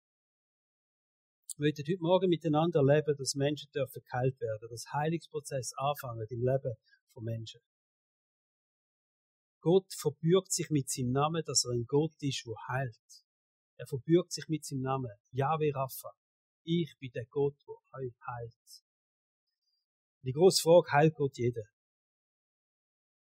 Wir 1.58 1.66
möchten 1.66 1.82
heute 1.82 1.98
Morgen 2.00 2.30
miteinander 2.30 2.80
erleben, 2.80 3.16
dass 3.18 3.34
Menschen 3.34 3.72
dürfen 3.74 4.04
geheilt 4.04 4.40
werden, 4.40 4.70
dass 4.70 4.86
Heilungsprozess 4.94 5.74
anfangen 5.78 6.28
im 6.30 6.42
Leben 6.42 6.76
von 7.14 7.24
Menschen. 7.24 7.60
Gott 9.62 9.92
verbürgt 9.98 10.52
sich 10.52 10.70
mit 10.70 10.90
seinem 10.92 11.12
Namen, 11.12 11.42
dass 11.44 11.66
er 11.66 11.72
ein 11.72 11.86
Gott 11.88 12.14
ist, 12.20 12.46
der 12.46 12.54
heilt. 12.68 13.26
Er 13.78 13.88
verbürgt 13.88 14.32
sich 14.32 14.48
mit 14.48 14.64
seinem 14.64 14.82
Namen. 14.82 15.12
Yahweh 15.32 15.72
Rapha. 15.74 16.12
Ich 16.64 16.96
bin 17.00 17.12
der 17.14 17.26
Gott, 17.26 17.56
der 17.68 18.00
euch 18.00 18.14
heilt. 18.28 18.84
Die 20.22 20.34
große 20.34 20.62
Frage, 20.62 20.92
heilt 20.92 21.16
Gott 21.16 21.36
jeden? 21.38 21.66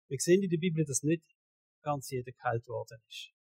Wir 0.08 0.17
sehen 0.19 0.41
in 0.41 0.49
der 0.49 0.58
Bibel, 0.58 0.84
dass 0.84 1.03
nicht 1.03 1.23
ganz 1.84 2.10
jeder 2.10 2.32
geheilt 2.32 2.67
worden 2.67 2.99
ist. 3.08 3.32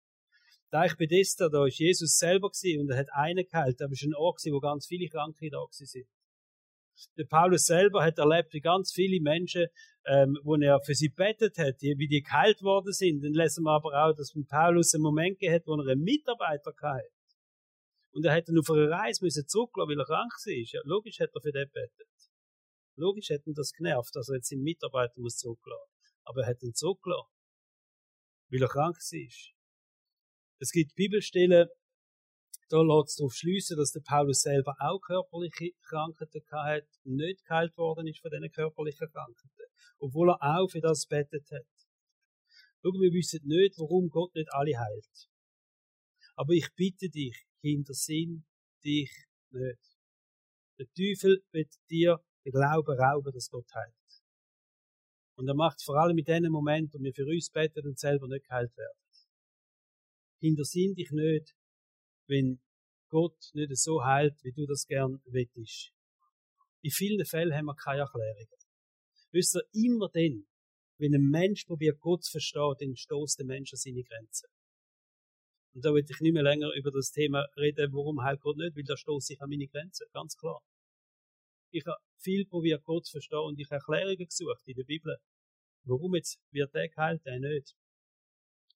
Da 0.72 0.86
ich 0.86 0.96
Bethesda, 0.96 1.50
da 1.50 1.66
ist 1.66 1.80
Jesus 1.80 2.18
selber 2.18 2.50
gewesen 2.50 2.82
und 2.82 2.90
er 2.90 3.00
hat 3.00 3.12
einen 3.12 3.46
geheilt. 3.46 3.82
Da 3.82 3.86
war 3.86 3.92
ein 3.92 4.16
Ort 4.16 4.40
wo 4.46 4.60
ganz 4.62 4.88
viele 4.88 5.10
Kranke 5.10 5.50
da 5.50 5.60
sind. 5.70 6.08
Der 7.18 7.26
Paulus 7.26 7.66
selber 7.66 8.04
hat 8.04 8.18
erlebt, 8.20 8.54
wie 8.54 8.62
ganz 8.62 8.94
viele 8.94 9.22
Menschen, 9.22 9.68
ähm, 10.06 10.38
wo 10.44 10.56
er 10.56 10.80
für 10.82 10.94
sie 10.94 11.10
betet 11.10 11.58
hat, 11.58 11.82
wie 11.82 12.08
die 12.08 12.22
geheilt 12.22 12.62
worden 12.62 12.94
sind. 12.94 13.22
Dann 13.22 13.34
lesen 13.34 13.64
wir 13.64 13.72
aber 13.72 13.90
auch, 13.90 14.14
dass 14.16 14.34
Paulus 14.48 14.94
einen 14.94 15.04
Moment 15.04 15.40
gehabt 15.40 15.68
wo 15.68 15.76
er 15.76 15.92
einen 15.92 16.04
Mitarbeiter 16.04 16.74
hatte. 16.82 17.10
Und 18.14 18.26
er 18.26 18.34
hätte 18.34 18.54
auf 18.58 18.70
einer 18.70 18.90
Reise 18.90 19.24
müssen 19.26 19.48
zurücklassen, 19.48 19.90
weil 19.90 20.00
er 20.00 20.06
krank 20.06 20.32
war. 20.32 20.54
Ja, 20.54 20.82
logisch 20.86 21.20
hat 21.20 21.32
er 21.34 21.42
für 21.42 21.52
den 21.52 21.70
betet. 21.70 22.08
Logisch 22.96 23.30
hätte 23.30 23.50
ihn 23.50 23.56
das 23.56 23.72
genervt, 23.72 24.16
dass 24.16 24.30
er 24.30 24.36
jetzt 24.36 24.50
seinen 24.50 24.64
Mitarbeiter 24.64 25.20
muss 25.20 25.38
zurücklassen. 25.38 25.92
Aber 26.24 26.42
er 26.42 26.50
hat 26.50 26.62
ihn 26.62 26.74
zurückgelassen. 26.74 27.32
Weil 28.50 28.62
er 28.62 28.70
krank 28.70 28.98
war. 28.98 29.61
Es 30.62 30.72
gibt 30.72 30.94
Bibelstellen, 30.94 31.68
da 32.70 32.82
lässt 32.84 33.10
es 33.10 33.16
darauf 33.16 33.34
schliessen, 33.34 33.78
dass 33.78 33.92
der 33.94 34.02
Paulus 34.02 34.42
selber 34.42 34.76
auch 34.78 35.00
körperliche 35.02 35.72
Krankheiten 35.90 36.42
hat 36.52 36.86
und 37.04 37.16
nicht 37.16 37.44
geheilt 37.46 37.76
worden 37.78 38.06
ist 38.06 38.22
von 38.22 38.30
diesen 38.30 38.52
körperlichen 38.52 39.10
Krankheiten. 39.12 39.72
Obwohl 39.98 40.30
er 40.30 40.38
auch 40.40 40.70
für 40.70 40.80
das 40.80 41.08
betet 41.08 41.50
hat. 41.50 41.66
Schau, 42.84 42.92
wir 42.94 43.12
wissen 43.12 43.42
nicht, 43.44 43.80
warum 43.80 44.10
Gott 44.10 44.36
nicht 44.36 44.54
alle 44.54 44.78
heilt. 44.78 45.30
Aber 46.36 46.54
ich 46.54 46.70
bitte 46.76 47.10
dich, 47.10 47.44
Sinn 47.64 48.46
dich 48.84 49.12
nicht. 49.50 49.82
Der 50.78 50.86
Teufel 50.96 51.44
wird 51.52 51.74
dir 51.90 52.20
den 52.46 52.52
Glauben 52.52 53.00
rauben, 53.00 53.34
dass 53.34 53.50
Gott 53.50 53.68
heilt. 53.74 53.96
Und 55.38 55.48
er 55.48 55.56
macht 55.56 55.82
vor 55.84 55.98
allem 55.98 56.20
in 56.20 56.24
diesen 56.24 56.52
Momenten, 56.52 57.00
wo 57.00 57.04
wir 57.04 57.14
für 57.14 57.26
uns 57.26 57.50
beten 57.50 57.88
und 57.88 57.98
selber 57.98 58.28
nicht 58.28 58.46
geheilt 58.46 58.78
werden. 58.78 59.01
Hintersinn 60.42 60.96
dich 60.96 61.12
nicht, 61.12 61.56
wenn 62.28 62.60
Gott 63.10 63.38
nicht 63.54 63.78
so 63.78 64.04
heilt, 64.04 64.36
wie 64.44 64.52
du 64.52 64.66
das 64.66 64.86
gern 64.88 65.22
wettest. 65.26 65.92
In 66.82 66.92
vielen 66.92 67.26
Fällen 67.26 67.54
haben 67.54 67.66
wir 67.66 67.76
keine 67.76 68.02
Erklärungen. 68.02 68.48
Wisst 69.32 69.56
ihr, 69.56 69.64
immer 69.74 70.10
dann, 70.10 70.46
wenn 70.98 71.16
ein 71.16 71.30
Mensch 71.30 71.66
probiert, 71.66 72.00
Gott 72.00 72.24
zu 72.24 72.32
verstehen, 72.32 72.76
dann 72.80 72.96
stoßt 72.96 73.40
der 73.40 73.46
Mensch 73.46 73.72
an 73.74 73.78
seine 73.78 74.04
Grenzen. 74.04 74.50
Und 75.74 75.86
da 75.86 75.94
will 75.94 76.04
ich 76.08 76.20
nicht 76.20 76.34
mehr 76.34 76.44
länger 76.44 76.72
über 76.76 76.92
das 76.92 77.12
Thema 77.12 77.46
reden, 77.56 77.94
warum 77.94 78.22
heilt 78.22 78.42
Gott 78.42 78.58
nicht, 78.58 78.76
weil 78.76 78.84
da 78.84 78.98
stoße 78.98 79.34
ich 79.34 79.42
an 79.42 79.50
meine 79.50 79.68
Grenzen, 79.68 80.08
ganz 80.12 80.36
klar. 80.36 80.62
Ich 81.72 81.86
habe 81.86 81.98
viel 82.18 82.46
probiert, 82.46 82.84
Gott 82.84 83.06
zu 83.06 83.12
verstehen 83.12 83.40
und 83.40 83.60
ich 83.60 83.68
habe 83.72 83.76
Erklärungen 83.76 84.28
gesucht 84.28 84.62
in 84.66 84.76
der 84.76 84.84
Bibel. 84.84 85.18
Warum 85.84 86.16
jetzt 86.16 86.40
wird 86.52 86.74
der 86.74 86.90
geheilt, 86.90 87.26
der 87.26 87.40
nicht? 87.40 87.76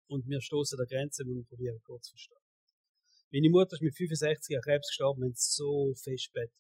Und 0.08 0.28
wir 0.28 0.42
stoßen 0.42 0.80
an 0.80 0.86
Grenzen 0.86 1.30
und 1.30 1.48
probieren, 1.48 1.82
Gott 1.84 2.04
zu 2.04 2.12
verstehen. 2.12 2.38
Meine 3.32 3.50
Mutter 3.50 3.74
ist 3.74 3.82
mit 3.82 3.96
65 3.96 4.56
an 4.56 4.62
Krebs 4.62 4.88
gestorben 4.88 5.24
und 5.24 5.38
so 5.38 5.94
fest 5.96 6.32
bettet. 6.34 6.54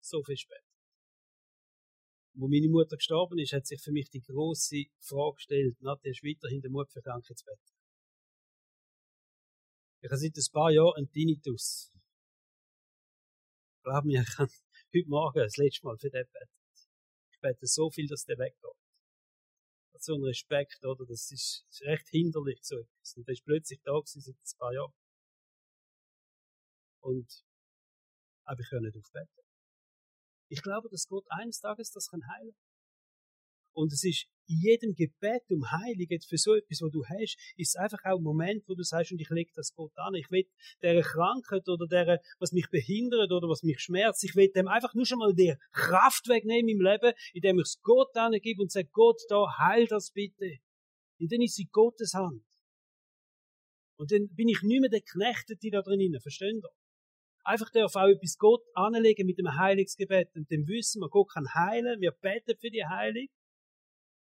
So 0.00 0.22
fest 0.22 0.48
bettet. 0.48 0.64
Wo 2.34 2.48
meine 2.48 2.68
Mutter 2.68 2.96
gestorben 2.96 3.38
ist, 3.38 3.52
hat 3.52 3.66
sich 3.66 3.82
für 3.82 3.90
mich 3.90 4.08
die 4.10 4.22
große 4.22 4.84
Frage 5.00 5.34
gestellt, 5.34 5.76
na, 5.80 5.96
der 5.96 6.12
ist 6.12 6.22
weiterhin 6.22 6.60
der 6.60 6.70
Mut 6.70 6.90
für 6.90 7.02
Krankheitsbett. 7.02 7.58
Ich 10.02 10.10
habe 10.10 10.16
seit 10.16 10.36
ein 10.36 10.52
paar 10.52 10.70
Jahren 10.70 10.96
einen 10.96 11.10
Tinnitus. 11.10 11.92
Glaub 13.82 14.04
mir, 14.04 14.22
ich 14.22 14.38
habe 14.38 14.50
heute 14.94 15.08
Morgen 15.08 15.40
das 15.40 15.56
letzte 15.56 15.84
Mal 15.84 15.98
für 15.98 16.08
den 16.08 16.24
betet. 16.24 16.48
Ich 17.32 17.40
bete 17.40 17.66
so 17.66 17.90
viel, 17.90 18.06
dass 18.06 18.24
der 18.24 18.38
weggeht. 18.38 18.79
So 20.02 20.14
ein 20.14 20.24
Respekt, 20.24 20.82
oder? 20.82 21.04
Das 21.04 21.30
ist, 21.30 21.66
das 21.68 21.80
ist 21.80 21.86
recht 21.86 22.08
hinderlich, 22.08 22.58
so 22.62 22.78
etwas. 22.78 23.16
Und 23.16 23.26
der 23.28 23.34
ist 23.34 23.44
plötzlich 23.44 23.80
da 23.82 23.92
gewesen, 23.92 24.22
seit 24.22 24.34
ein 24.34 24.58
paar 24.58 24.72
Jahren. 24.72 24.94
Und, 27.02 27.44
aber 28.44 28.60
ich 28.60 28.70
höre 28.70 28.80
nicht 28.80 28.96
auf 28.96 29.10
beten. 29.12 29.40
Ich 30.48 30.62
glaube, 30.62 30.88
dass 30.88 31.06
Gott 31.06 31.26
eines 31.28 31.60
Tages 31.60 31.90
das 31.90 32.08
kann 32.08 32.26
heilen. 32.26 32.56
Und 33.80 33.92
es 33.94 34.04
ist 34.04 34.26
in 34.46 34.60
jedem 34.60 34.94
Gebet 34.94 35.50
um 35.50 35.70
Heilung, 35.70 36.06
für 36.28 36.36
so 36.36 36.54
etwas, 36.54 36.82
was 36.82 36.90
du 36.90 37.04
hast, 37.04 37.38
ist 37.56 37.68
es 37.68 37.76
einfach 37.76 38.04
auch 38.04 38.18
ein 38.18 38.22
Moment, 38.22 38.68
wo 38.68 38.74
du 38.74 38.82
sagst, 38.82 39.12
und 39.12 39.20
ich 39.20 39.30
lege 39.30 39.50
das 39.54 39.72
Gott 39.74 39.92
an. 39.96 40.14
Ich 40.14 40.30
will 40.30 40.46
der 40.82 41.00
Krankheit 41.02 41.66
oder 41.68 41.86
der, 41.86 42.20
was 42.38 42.52
mich 42.52 42.68
behindert 42.68 43.32
oder 43.32 43.48
was 43.48 43.62
mich 43.62 43.80
schmerzt, 43.80 44.22
ich 44.24 44.34
will 44.36 44.48
dem 44.48 44.68
einfach 44.68 44.94
nur 44.94 45.06
schon 45.06 45.18
mal 45.18 45.32
die 45.32 45.54
Kraft 45.72 46.28
wegnehmen 46.28 46.68
im 46.68 46.80
Leben, 46.80 47.12
indem 47.32 47.58
ich 47.58 47.66
es 47.66 47.80
Gott 47.80 48.14
angebe 48.16 48.60
und 48.60 48.70
sage, 48.70 48.88
Gott, 48.92 49.20
da, 49.28 49.46
heil 49.58 49.86
das 49.86 50.10
bitte. 50.10 50.58
Und 51.18 51.32
dann 51.32 51.40
ist 51.40 51.54
sie 51.54 51.68
Gottes 51.70 52.12
Hand. 52.14 52.44
Und 53.96 54.12
dann 54.12 54.28
bin 54.34 54.48
ich 54.48 54.62
nicht 54.62 54.80
mehr 54.80 54.90
der 54.90 55.02
Knechtete 55.02 55.70
da 55.70 55.80
drinnen, 55.80 56.20
versteht 56.20 56.54
ihr? 56.54 56.70
Einfach 57.44 57.70
darf 57.70 57.96
auch 57.96 58.08
etwas 58.08 58.36
Gott 58.36 58.62
anlegen 58.74 59.26
mit 59.26 59.38
dem 59.38 59.54
Heilungsgebet 59.54 60.28
und 60.34 60.50
dem 60.50 60.66
wissen 60.66 61.00
wir, 61.00 61.08
Gott 61.08 61.30
kann 61.32 61.54
heilen, 61.54 62.00
wir 62.00 62.12
beten 62.12 62.58
für 62.60 62.70
die 62.70 62.84
Heilung 62.84 63.28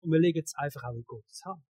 und 0.01 0.11
wir 0.11 0.19
legen 0.19 0.43
es 0.43 0.55
einfach 0.55 0.83
auch 0.83 0.95
in 0.95 1.03
Gottes 1.03 1.41
Hand. 1.45 1.63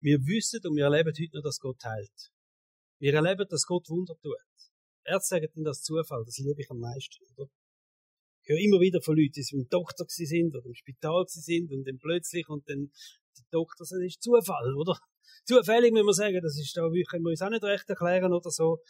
Wir 0.00 0.18
wissen 0.26 0.60
und 0.66 0.76
wir 0.76 0.84
erleben 0.84 1.14
heute 1.18 1.34
noch, 1.34 1.42
dass 1.42 1.58
Gott 1.58 1.82
heilt. 1.82 2.30
Wir 2.98 3.14
erleben, 3.14 3.46
dass 3.48 3.64
Gott 3.64 3.88
Wunder 3.88 4.14
tut. 4.20 4.36
Ärzte 5.04 5.36
sagen 5.36 5.48
dann 5.54 5.64
das 5.64 5.82
Zufall, 5.82 6.24
das 6.26 6.38
liebe 6.38 6.60
ich 6.60 6.70
am 6.70 6.78
meisten, 6.78 7.24
oder? 7.36 7.50
Ich 8.42 8.50
höre 8.50 8.58
immer 8.58 8.80
wieder 8.80 9.00
von 9.00 9.16
Leuten, 9.16 9.32
die 9.40 9.56
im 9.56 9.66
Doktor 9.68 10.04
sind 10.06 10.54
oder 10.54 10.66
im 10.66 10.74
Spital 10.74 11.24
sind 11.26 11.72
und 11.72 11.84
dann 11.88 11.98
plötzlich 11.98 12.46
und 12.48 12.68
dann 12.68 12.92
die 13.38 13.44
Doktor, 13.50 13.76
das 13.78 13.92
ist 13.92 14.22
Zufall, 14.22 14.74
oder? 14.76 14.98
Zufällig 15.44 15.92
müssen 15.92 16.06
wir 16.06 16.14
sagen, 16.14 16.40
das 16.42 16.58
ist 16.58 16.76
da, 16.76 16.82
können 16.82 17.24
wir 17.24 17.30
uns 17.30 17.42
auch 17.42 17.50
nicht 17.50 17.64
recht 17.64 17.88
erklären 17.88 18.32
oder 18.32 18.50
so. 18.50 18.80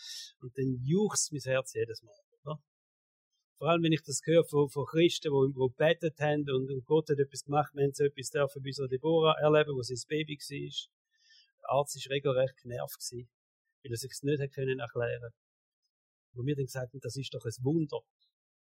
Und 0.41 0.57
dann 0.57 0.79
juchzt 0.83 1.33
mein 1.33 1.41
Herz 1.43 1.75
jedes 1.75 2.03
Mal, 2.03 2.15
oder? 2.43 2.61
Vor 3.59 3.69
allem, 3.69 3.83
wenn 3.83 3.93
ich 3.93 4.03
das 4.03 4.21
höre 4.25 4.45
von, 4.45 4.69
von 4.69 4.85
Christen, 4.87 5.31
die, 5.31 5.55
die 5.55 5.75
betet 5.77 6.21
haben 6.21 6.45
und, 6.51 6.71
und 6.71 6.85
Gott 6.85 7.09
hat 7.09 7.19
etwas 7.19 7.45
gemacht, 7.45 7.73
wir 7.75 7.85
haben 7.85 7.93
so 7.93 8.05
etwas 8.05 8.31
dürfen 8.31 8.63
bei 8.63 8.69
unserer 8.69 8.89
Deborah 8.89 9.39
erleben, 9.41 9.77
wo 9.77 9.83
sie 9.83 9.95
ein 9.95 10.05
Baby 10.09 10.37
war. 10.37 10.91
Der 11.63 11.71
Arzt 11.71 11.97
war 11.97 12.15
regelrecht 12.15 12.57
genervt 12.63 12.99
gewesen, 12.99 13.29
weil 13.83 13.93
er 13.93 13.97
sich 13.97 14.11
es 14.13 14.23
nicht 14.23 14.41
erklären 14.41 14.79
konnte. 14.93 15.31
Wo 16.35 16.45
wir 16.45 16.57
dann 16.57 16.67
gesagt 16.67 16.93
haben, 16.93 17.01
das 17.01 17.17
ist 17.17 17.33
doch 17.33 17.45
ein 17.45 17.65
Wunder. 17.65 18.01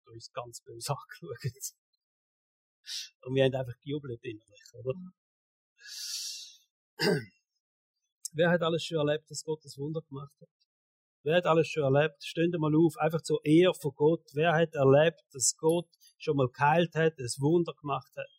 Da 0.04 0.12
ist 0.14 0.32
ganz 0.32 0.60
böse 0.62 0.92
angeschaut. 0.96 1.74
Und 3.22 3.34
wir 3.34 3.44
haben 3.44 3.54
einfach 3.54 3.78
gejubelt 3.80 4.22
innerlich, 4.22 4.62
oder? 4.74 4.94
Wer 8.34 8.50
hat 8.50 8.62
alles 8.62 8.82
schon 8.82 8.96
erlebt, 8.96 9.30
dass 9.30 9.44
Gott 9.44 9.62
das 9.62 9.76
Wunder 9.76 10.00
gemacht 10.08 10.34
hat? 10.40 10.48
Wer 11.22 11.36
hat 11.36 11.46
alles 11.46 11.68
schon 11.68 11.82
erlebt? 11.82 12.24
Stehen 12.24 12.50
mal 12.58 12.74
auf, 12.74 12.96
einfach 12.96 13.20
zur 13.20 13.44
Ehre 13.44 13.74
von 13.74 13.92
Gott. 13.94 14.24
Wer 14.32 14.54
hat 14.54 14.74
erlebt, 14.74 15.20
dass 15.32 15.54
Gott 15.58 15.88
schon 16.18 16.36
mal 16.36 16.48
geheilt 16.48 16.94
hat, 16.94 17.12
das 17.18 17.38
Wunder 17.40 17.74
gemacht 17.74 18.10
hat? 18.16 18.30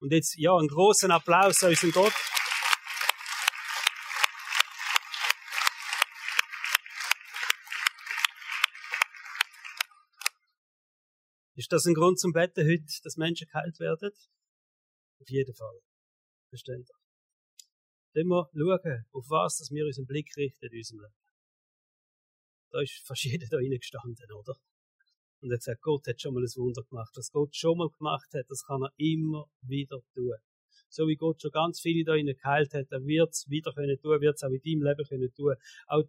Und 0.00 0.12
jetzt, 0.12 0.38
ja, 0.38 0.56
einen 0.56 0.68
großen 0.68 1.10
Applaus 1.10 1.62
an 1.64 1.70
unseren 1.70 1.90
Gott. 1.90 2.12
Ist 11.56 11.72
das 11.72 11.84
ein 11.86 11.94
Grund 11.94 12.20
zum 12.20 12.32
Betten 12.32 12.64
heute, 12.64 12.84
dass 13.02 13.16
Menschen 13.16 13.48
geheilt 13.48 13.80
werden? 13.80 14.12
Auf 15.20 15.28
jeden 15.28 15.54
Fall. 15.54 15.80
Versteht 16.50 16.88
Wenn 18.16 18.28
wir 18.28 18.48
schauen, 18.54 19.04
auf 19.12 19.28
was 19.28 19.58
dass 19.58 19.70
wir 19.70 19.84
unseren 19.84 20.06
Blick 20.06 20.34
richten 20.38 20.64
in 20.72 20.78
unserem 20.78 21.00
Leben. 21.00 21.14
Da 22.70 22.80
ist 22.80 23.24
jeder 23.24 23.46
da 23.46 23.58
gestanden, 23.58 24.32
oder? 24.32 24.54
Und 25.42 25.50
er 25.50 25.56
hat 25.56 25.60
gesagt, 25.60 25.82
Gott 25.82 26.06
hat 26.06 26.18
schon 26.18 26.32
mal 26.32 26.42
ein 26.42 26.56
Wunder 26.56 26.82
gemacht. 26.88 27.12
Was 27.14 27.30
Gott 27.30 27.54
schon 27.54 27.76
mal 27.76 27.90
gemacht 27.90 28.32
hat, 28.32 28.46
das 28.48 28.64
kann 28.64 28.80
er 28.84 28.90
immer 28.96 29.44
wieder 29.60 30.00
tun. 30.14 30.32
So 30.88 31.06
wie 31.08 31.16
Gott 31.16 31.42
schon 31.42 31.50
ganz 31.50 31.78
viele 31.80 32.04
da 32.04 32.14
innen 32.14 32.34
geheilt 32.34 32.72
hat, 32.72 32.86
er 32.90 33.04
wird 33.04 33.34
es 33.34 33.50
wieder 33.50 33.70
können 33.74 34.00
tun, 34.00 34.18
wird 34.22 34.36
es 34.36 34.42
auch 34.42 34.48
in 34.48 34.62
deinem 34.64 34.88
Leben 34.88 35.06
können 35.06 35.34
tun. 35.34 35.54
Auch 35.86 36.04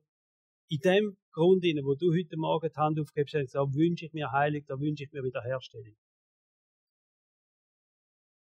in 0.69 0.79
dem 0.79 1.17
Grund, 1.33 1.63
wo 1.83 1.95
du 1.95 2.13
heute 2.13 2.37
Morgen 2.37 2.69
die 2.69 2.79
Hand 2.79 3.01
aufgibst, 3.01 3.35
da 3.35 3.65
wünsche 3.73 4.05
ich 4.05 4.13
mir 4.13 4.31
Heilung, 4.31 4.63
da 4.65 4.79
wünsche 4.79 5.03
ich 5.03 5.11
mir 5.11 5.25
Wiederherstellung. 5.25 5.97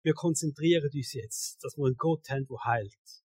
Wir 0.03 0.13
konzentrieren 0.13 0.91
uns 0.93 1.13
jetzt, 1.15 1.65
dass 1.65 1.79
wir 1.79 1.87
einen 1.87 1.97
Gott 1.97 2.29
haben, 2.29 2.47
der 2.47 2.65
heilt 2.67 3.26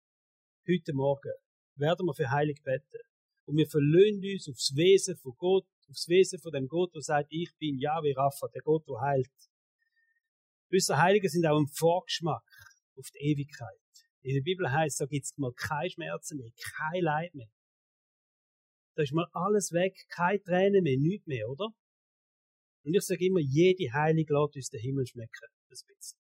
heute 0.67 0.93
Morgen 0.93 1.32
werden 1.75 2.06
wir 2.06 2.13
für 2.13 2.32
Heilig 2.32 2.62
beten. 2.63 2.99
Und 3.45 3.58
wir 3.58 3.67
verlöhnen 3.67 4.23
uns 4.34 4.49
aufs 4.49 4.75
Wesen 4.75 5.15
von 5.17 5.34
Gott, 5.38 5.67
aufs 5.89 6.08
Wesen 6.08 6.39
von 6.39 6.51
dem 6.51 6.67
Gott, 6.67 6.95
der 6.95 7.01
sagt, 7.01 7.28
ich 7.30 7.56
bin 7.60 7.78
Yahweh 7.78 8.13
Rapha, 8.13 8.47
der 8.47 8.62
Gott, 8.63 8.88
der 8.88 8.99
heilt. 9.01 9.30
Unsere 10.71 11.01
Heiligen 11.01 11.30
sind 11.30 11.45
auch 11.45 11.60
ein 11.60 11.67
Vorgeschmack 11.67 12.43
auf 12.97 13.08
die 13.12 13.19
Ewigkeit. 13.19 13.80
In 14.23 14.34
der 14.34 14.41
Bibel 14.41 14.71
heißt, 14.71 14.99
da 14.99 15.06
gibt's 15.06 15.38
mal 15.38 15.54
keine 15.54 15.91
Schmerzen 15.91 16.38
mehr, 16.38 16.49
kein 16.78 17.04
Leid 17.04 17.36
mehr. 17.36 17.49
Da 18.95 19.04
ist 19.04 19.13
mal 19.13 19.28
alles 19.34 19.71
weg, 19.71 19.93
keine 20.10 20.41
Tränen 20.41 20.84
mehr, 20.84 20.97
nichts 20.97 21.28
mehr, 21.28 21.47
oder? 21.47 21.69
Und 22.84 22.95
ich 22.95 23.01
sage 23.01 23.25
immer, 23.25 23.41
jede 23.41 23.93
Heilige 23.93 24.34
lässt 24.34 24.56
uns 24.56 24.69
den 24.69 24.82
Himmel 24.82 25.06
schmecken, 25.06 25.47
das 25.69 25.84
bisschen. 25.84 26.24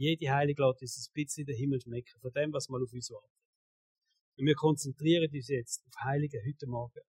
Jede 0.00 0.30
Heilige 0.30 0.62
lässt 0.62 0.80
uns 0.80 1.10
ein 1.10 1.12
bisschen 1.12 1.44
den 1.44 1.56
Himmel 1.56 1.78
schmecken, 1.78 2.18
von 2.22 2.32
dem, 2.32 2.54
was 2.54 2.70
mal 2.70 2.82
auf 2.82 2.90
uns 2.90 3.10
wartet. 3.10 3.36
Und 4.38 4.46
wir 4.46 4.54
konzentrieren 4.54 5.30
uns 5.30 5.48
jetzt 5.48 5.84
auf 5.86 5.94
Heilige 6.02 6.40
heute 6.42 6.66
Morgen. 6.66 7.02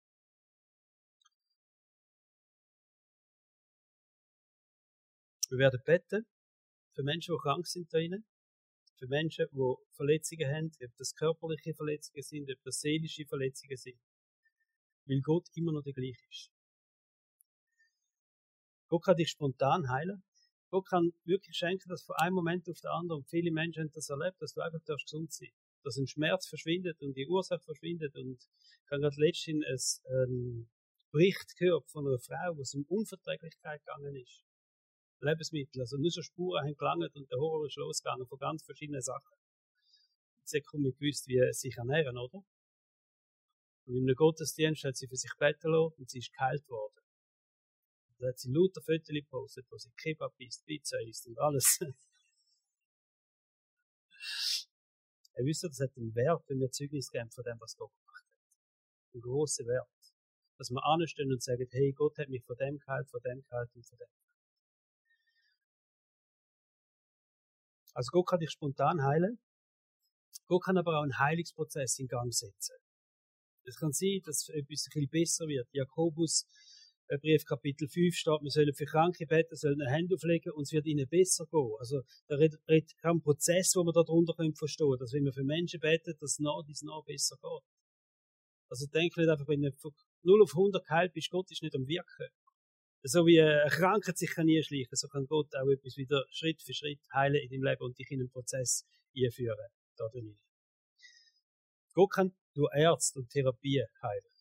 Wir 5.50 5.58
werden 5.58 5.82
beten 5.84 6.24
für 6.94 7.02
Menschen, 7.02 7.34
die 7.34 7.42
krank 7.42 7.66
sind 7.66 7.92
drinnen, 7.92 8.24
für 8.96 9.06
Menschen, 9.06 9.44
die 9.52 9.74
Verletzungen 9.92 10.48
haben, 10.48 10.72
ob 10.82 10.96
das 10.96 11.14
körperliche 11.14 11.74
Verletzungen 11.74 12.22
sind, 12.22 12.50
ob 12.50 12.62
das 12.62 12.80
seelische 12.80 13.26
Verletzungen 13.26 13.76
sind. 13.76 14.00
Weil 15.04 15.20
Gott 15.20 15.46
immer 15.52 15.72
noch 15.72 15.82
der 15.82 15.92
gleiche 15.92 16.26
ist. 16.30 16.50
Gott 18.88 19.04
kann 19.04 19.16
dich 19.16 19.28
spontan 19.28 19.90
heilen. 19.90 20.22
Gott 20.70 20.86
kann 20.86 21.12
wirklich 21.24 21.56
schenken, 21.56 21.88
dass 21.88 22.02
von 22.02 22.16
einem 22.16 22.34
Moment 22.34 22.68
auf 22.68 22.80
den 22.80 22.90
anderen, 22.90 23.24
viele 23.24 23.50
Menschen 23.50 23.84
haben 23.84 23.92
das 23.94 24.10
erlebt, 24.10 24.40
dass 24.40 24.52
du 24.52 24.60
einfach 24.60 24.84
gesund 24.84 25.32
sein 25.32 25.50
dass 25.84 25.96
ein 25.96 26.06
Schmerz 26.06 26.46
verschwindet 26.46 27.00
und 27.00 27.16
die 27.16 27.26
Ursache 27.26 27.64
verschwindet. 27.64 28.14
Und 28.14 28.38
ich 28.84 28.90
habe 28.90 29.00
gerade 29.00 29.20
letztens 29.20 30.02
einen 30.04 30.30
ähm, 30.30 30.68
Bericht 31.10 31.56
gehört 31.56 31.88
von 31.90 32.06
einer 32.06 32.18
Frau, 32.18 32.56
wo 32.56 32.62
es 32.62 32.74
um 32.74 32.84
Unverträglichkeit 32.88 33.80
gegangen 33.84 34.16
ist. 34.16 34.44
Lebensmittel, 35.20 35.80
also 35.80 35.96
nur 35.96 36.10
so 36.10 36.22
Spuren 36.22 36.64
haben 36.64 36.76
gelangt 36.76 37.16
und 37.16 37.30
der 37.30 37.38
Horror 37.38 37.66
ist 37.66 37.76
losgegangen 37.76 38.26
von 38.26 38.38
ganz 38.38 38.62
verschiedenen 38.62 39.00
Sachen. 39.00 39.36
Sie 40.44 40.58
hat 40.58 40.74
nicht 40.74 40.98
gewusst, 40.98 41.26
wie 41.26 41.40
sie 41.52 41.68
sich 41.68 41.76
ernähren, 41.76 42.16
oder? 42.16 42.44
Und 43.86 43.96
in 43.96 44.04
einem 44.04 44.14
Gottesdienst 44.14 44.84
hat 44.84 44.96
sie 44.96 45.08
für 45.08 45.16
sich 45.16 45.32
beten 45.38 45.74
und 45.74 46.08
sie 46.08 46.18
ist 46.18 46.32
geheilt 46.32 46.68
worden. 46.68 47.00
Da 48.18 48.28
hat 48.28 48.38
sie 48.38 48.52
lauter 48.52 48.82
Fotos 48.82 49.08
gepostet, 49.08 49.66
wo 49.70 49.78
sie 49.78 49.90
Kebab 49.96 50.34
isst, 50.38 50.64
Pizza 50.66 51.00
isst 51.02 51.26
und 51.28 51.38
alles. 51.38 51.78
Ihr 55.38 55.44
wisst, 55.44 55.62
das 55.62 55.78
hat 55.78 55.96
einen 55.96 56.12
Wert, 56.16 56.42
wenn 56.48 56.58
wir 56.58 56.70
Zeugnis 56.70 57.10
geben 57.10 57.30
von 57.30 57.44
dem, 57.44 57.60
was 57.60 57.76
Gott 57.76 57.92
gemacht 57.94 58.24
hat. 58.24 59.14
Einen 59.14 59.22
grossen 59.22 59.68
Wert. 59.68 59.88
Dass 60.56 60.70
wir 60.70 60.84
anstehen 60.84 61.30
und 61.30 61.40
sagen, 61.40 61.68
hey, 61.70 61.92
Gott 61.92 62.18
hat 62.18 62.28
mich 62.28 62.42
von 62.44 62.56
dem 62.56 62.78
geheilt, 62.78 63.08
von 63.08 63.20
dem 63.20 63.44
geheilt 63.44 63.70
und 63.76 63.86
von 63.86 63.98
dem 63.98 64.08
Also 67.94 68.10
Gott 68.12 68.28
kann 68.28 68.40
dich 68.40 68.50
spontan 68.50 69.02
heilen. 69.02 69.40
Gott 70.46 70.64
kann 70.64 70.78
aber 70.78 70.98
auch 70.98 71.02
einen 71.02 71.18
Heilungsprozess 71.18 71.98
in 71.98 72.06
Gang 72.06 72.32
setzen. 72.32 72.76
Es 73.64 73.76
kann 73.76 73.92
sein, 73.92 74.20
dass 74.24 74.48
etwas 74.48 74.58
ein 74.58 74.66
bisschen 74.66 75.08
besser 75.08 75.46
wird. 75.46 75.68
Jakobus 75.72 76.46
Brief 77.16 77.44
Kapitel 77.46 77.88
5 77.88 78.14
steht, 78.14 78.42
wir 78.42 78.50
sollen 78.50 78.74
für 78.74 78.84
Kranke 78.84 79.26
beten, 79.26 79.56
sollen 79.56 79.80
eine 79.80 79.90
Hand 79.90 80.12
auflegen 80.12 80.52
und 80.52 80.64
es 80.64 80.72
wird 80.72 80.84
ihnen 80.84 81.08
besser 81.08 81.46
gehen. 81.46 81.72
Also 81.78 82.02
da 82.26 82.36
redet, 82.36 82.60
kein 82.98 83.22
Prozess, 83.22 83.74
wo 83.76 83.84
man 83.84 83.94
darunter 83.94 84.34
können 84.34 84.54
verstehen 84.54 84.96
dass 85.00 85.12
wenn 85.14 85.24
wir 85.24 85.32
für 85.32 85.44
Menschen 85.44 85.80
beten, 85.80 86.14
dass 86.20 86.38
nach 86.38 86.62
dies 86.66 86.82
nach 86.82 87.02
besser 87.04 87.36
geht. 87.36 87.64
Also 88.68 88.86
denke 88.86 89.20
nicht 89.20 89.30
einfach, 89.30 89.48
wenn 89.48 89.62
du 89.62 89.72
von 89.72 89.92
0 90.22 90.42
auf 90.42 90.50
100 90.50 90.84
geheilt 90.84 91.12
bist, 91.14 91.30
Gott 91.30 91.50
ist 91.50 91.62
nicht 91.62 91.74
am 91.74 91.86
Wirken. 91.86 92.28
So 93.02 93.24
wie 93.26 93.40
eine 93.40 93.70
Krankheit 93.70 94.18
sich 94.18 94.30
kann 94.30 94.46
nie 94.46 94.62
schleichen, 94.62 94.94
so 94.94 95.08
kann 95.08 95.26
Gott 95.26 95.54
auch 95.54 95.70
etwas 95.70 95.96
wieder 95.96 96.26
Schritt 96.30 96.60
für 96.60 96.74
Schritt 96.74 97.00
heilen 97.14 97.36
in 97.36 97.48
deinem 97.48 97.64
Leben 97.64 97.84
und 97.84 97.98
dich 97.98 98.10
in 98.10 98.20
einen 98.20 98.30
Prozess 98.30 98.84
einführen. 99.16 99.68
Da 99.96 100.08
drin. 100.08 100.36
Gott 101.94 102.10
kann 102.12 102.34
durch 102.54 102.70
Ärzte 102.74 103.20
und 103.20 103.30
Therapie 103.30 103.84
heilen. 104.02 104.37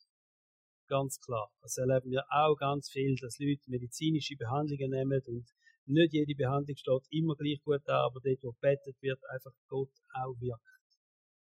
Ganz 0.87 1.19
klar. 1.19 1.51
Das 1.61 1.77
erleben 1.77 2.11
wir 2.11 2.23
auch 2.29 2.55
ganz 2.55 2.89
viel, 2.89 3.15
dass 3.17 3.39
Leute 3.39 3.69
medizinische 3.69 4.35
Behandlungen 4.37 4.89
nehmen 4.91 5.21
und 5.27 5.47
nicht 5.85 6.13
jede 6.13 6.35
Behandlung 6.35 6.75
steht 6.75 7.07
immer 7.11 7.35
gleich 7.35 7.61
gut 7.63 7.81
da, 7.85 8.05
aber 8.05 8.19
dort, 8.21 8.43
wo 8.43 8.53
betet 8.59 9.01
wird, 9.01 9.19
einfach 9.29 9.51
Gott 9.67 9.91
auch 10.13 10.35
wirkt. 10.39 10.61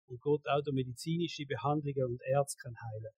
Und 0.06 0.20
Gott 0.20 0.46
auch 0.48 0.62
durch 0.62 0.74
medizinische 0.74 1.46
Behandlungen 1.46 2.12
und 2.12 2.22
Ärzte 2.22 2.58
kann 2.62 2.74
heilen. 2.80 3.12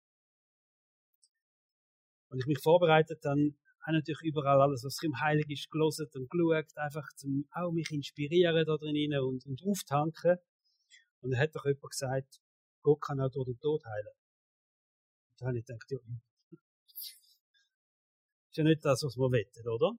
Und 2.30 2.40
ich 2.40 2.48
mich 2.48 2.60
vorbereitet, 2.62 3.20
dann 3.24 3.56
habe 3.86 3.98
natürlich 3.98 4.22
überall 4.24 4.62
alles, 4.62 4.84
was 4.84 4.98
im 5.04 5.20
Heilig 5.20 5.50
ist, 5.50 5.70
gelesen 5.70 6.08
und 6.16 6.30
geschaut, 6.30 6.78
einfach 6.78 7.08
zum 7.16 7.48
auch 7.52 7.72
mich 7.72 7.92
inspirieren 7.92 8.66
da 8.66 8.78
drin 8.78 9.14
und, 9.20 9.46
und 9.46 9.62
auftanken. 9.68 10.38
Und 11.22 11.32
dann 11.32 11.40
hat 11.40 11.56
doch 11.56 11.66
jemand 11.66 11.92
gesagt, 11.92 12.40
Gott 12.82 13.02
kann 13.02 13.20
auch 13.20 13.30
durch 13.30 13.46
den 13.46 13.60
Tod 13.60 13.84
heilen. 13.86 14.23
Da 15.44 15.50
habe 15.50 15.60
ich 15.60 15.66
gedacht, 15.66 15.92
ja, 15.92 16.00
ist 18.50 18.56
ja 18.56 18.64
nicht 18.64 18.86
das, 18.86 19.04
was 19.04 19.18
wir 19.18 19.30
wetten, 19.30 19.68
oder? 19.68 19.92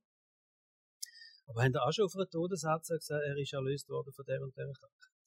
Aber 1.45 1.63
haben 1.63 1.77
auch 1.77 1.93
schon 1.93 2.07
auf 2.07 2.15
einer 2.17 2.31
Todesarzt 2.31 2.89
gesagt, 2.89 3.23
er 3.27 3.37
ist 3.37 3.53
erlöst 3.53 3.87
worden 3.91 4.11
von 4.15 4.25
der 4.25 4.41
und 4.41 4.57
der 4.57 4.65
Krankheit? 4.73 5.21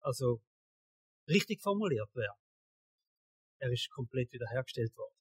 Also, 0.00 0.42
richtig 1.28 1.62
formuliert 1.62 2.14
wäre, 2.14 2.34
er 3.60 3.72
ist 3.72 3.88
komplett 3.88 4.30
wiederhergestellt 4.32 4.94
worden 4.98 5.16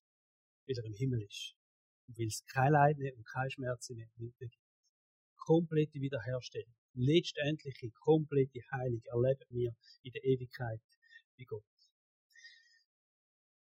wieder 0.65 0.83
im 0.83 0.93
Himmel 0.93 1.23
ist. 1.23 1.55
Und 2.09 2.19
weil 2.19 2.27
es 2.27 2.43
kein 2.47 2.73
Leid 2.73 2.97
mehr 2.97 3.15
und 3.15 3.25
keine 3.25 3.49
Schmerzen 3.49 3.95
mehr 3.95 4.09
gibt. 4.17 4.57
Komplette 5.37 6.01
Wiederherstellung. 6.01 6.75
Letztendliche, 6.95 7.91
komplette 7.91 8.59
Heilung 8.73 9.01
erleben 9.05 9.45
wir 9.51 9.73
in 10.03 10.11
der 10.11 10.23
Ewigkeit 10.25 10.81
wie 11.37 11.45
Gott. 11.45 11.63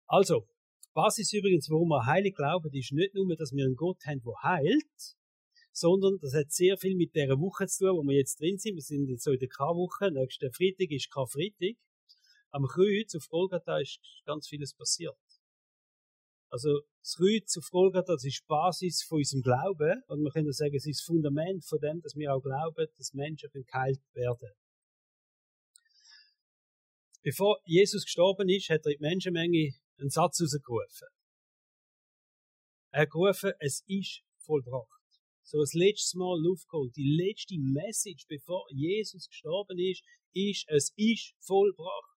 Also, 0.06 0.46
Basis 0.94 1.32
übrigens, 1.32 1.68
warum 1.68 1.88
wir 1.88 2.06
heilig 2.06 2.34
glauben, 2.34 2.72
ist 2.72 2.92
nicht 2.92 3.14
nur, 3.14 3.36
dass 3.36 3.52
wir 3.52 3.64
einen 3.64 3.76
Gott 3.76 3.98
haben, 4.06 4.22
der 4.22 4.42
heilt, 4.42 5.16
sondern 5.72 6.18
das 6.22 6.32
hat 6.32 6.50
sehr 6.50 6.78
viel 6.78 6.96
mit 6.96 7.14
der 7.14 7.28
Woche 7.38 7.66
zu 7.66 7.84
tun, 7.84 7.98
wo 7.98 8.02
wir 8.02 8.16
jetzt 8.16 8.40
drin 8.40 8.56
sind. 8.56 8.76
Wir 8.76 8.82
sind 8.82 9.08
jetzt 9.08 9.24
so 9.24 9.32
in 9.32 9.38
der 9.38 9.48
K-Woche. 9.48 10.10
Nächsten 10.10 10.50
Freitag 10.52 10.90
ist 10.90 11.10
Karfreitag. 11.10 11.76
Am 12.50 12.64
Kreuz 12.64 13.14
auf 13.14 13.28
Golgatha 13.28 13.78
ist 13.78 14.00
ganz 14.24 14.48
vieles 14.48 14.72
passiert. 14.72 15.18
Also 16.48 16.80
das 17.02 17.16
Kreuz 17.16 17.54
auf 17.58 17.68
Golgatha, 17.70 18.14
das 18.14 18.24
ist 18.24 18.40
die 18.40 18.46
Basis 18.46 19.02
von 19.02 19.18
unserem 19.18 19.42
Glauben. 19.42 20.02
Und 20.06 20.22
wir 20.22 20.30
können 20.30 20.52
sagen, 20.52 20.74
es 20.74 20.86
ist 20.86 21.00
das 21.00 21.04
Fundament 21.04 21.64
von 21.66 21.78
dem, 21.80 22.00
dass 22.00 22.14
wir 22.14 22.32
auch 22.32 22.40
glauben, 22.40 22.86
dass 22.96 23.12
Menschen 23.12 23.50
geheilt 23.52 24.00
werden. 24.14 24.48
Bevor 27.22 27.58
Jesus 27.64 28.04
gestorben 28.04 28.48
ist, 28.48 28.70
hat 28.70 28.86
er 28.86 28.92
die 28.92 28.98
Menschenmenge 29.00 29.74
einen 29.98 30.11
Satz 30.11 30.40
rausgerufen. 30.40 31.09
Er 32.92 33.02
hat 33.02 33.11
gerufen, 33.11 33.52
es 33.61 33.82
ist 33.87 34.22
vollbracht. 34.38 34.96
So 35.42 35.61
das 35.61 35.74
letzte 35.74 36.18
Mal 36.18 36.40
Luft 36.40 36.68
geholt. 36.68 36.96
Die 36.96 37.16
letzte 37.16 37.56
Message, 37.59 38.26
bevor 38.26 38.66
Jesus 38.70 39.28
gestorben 39.28 39.78
ist, 39.78 40.02
ist, 40.32 40.64
es 40.68 40.92
ist 40.96 41.35
vollbracht. 41.38 42.16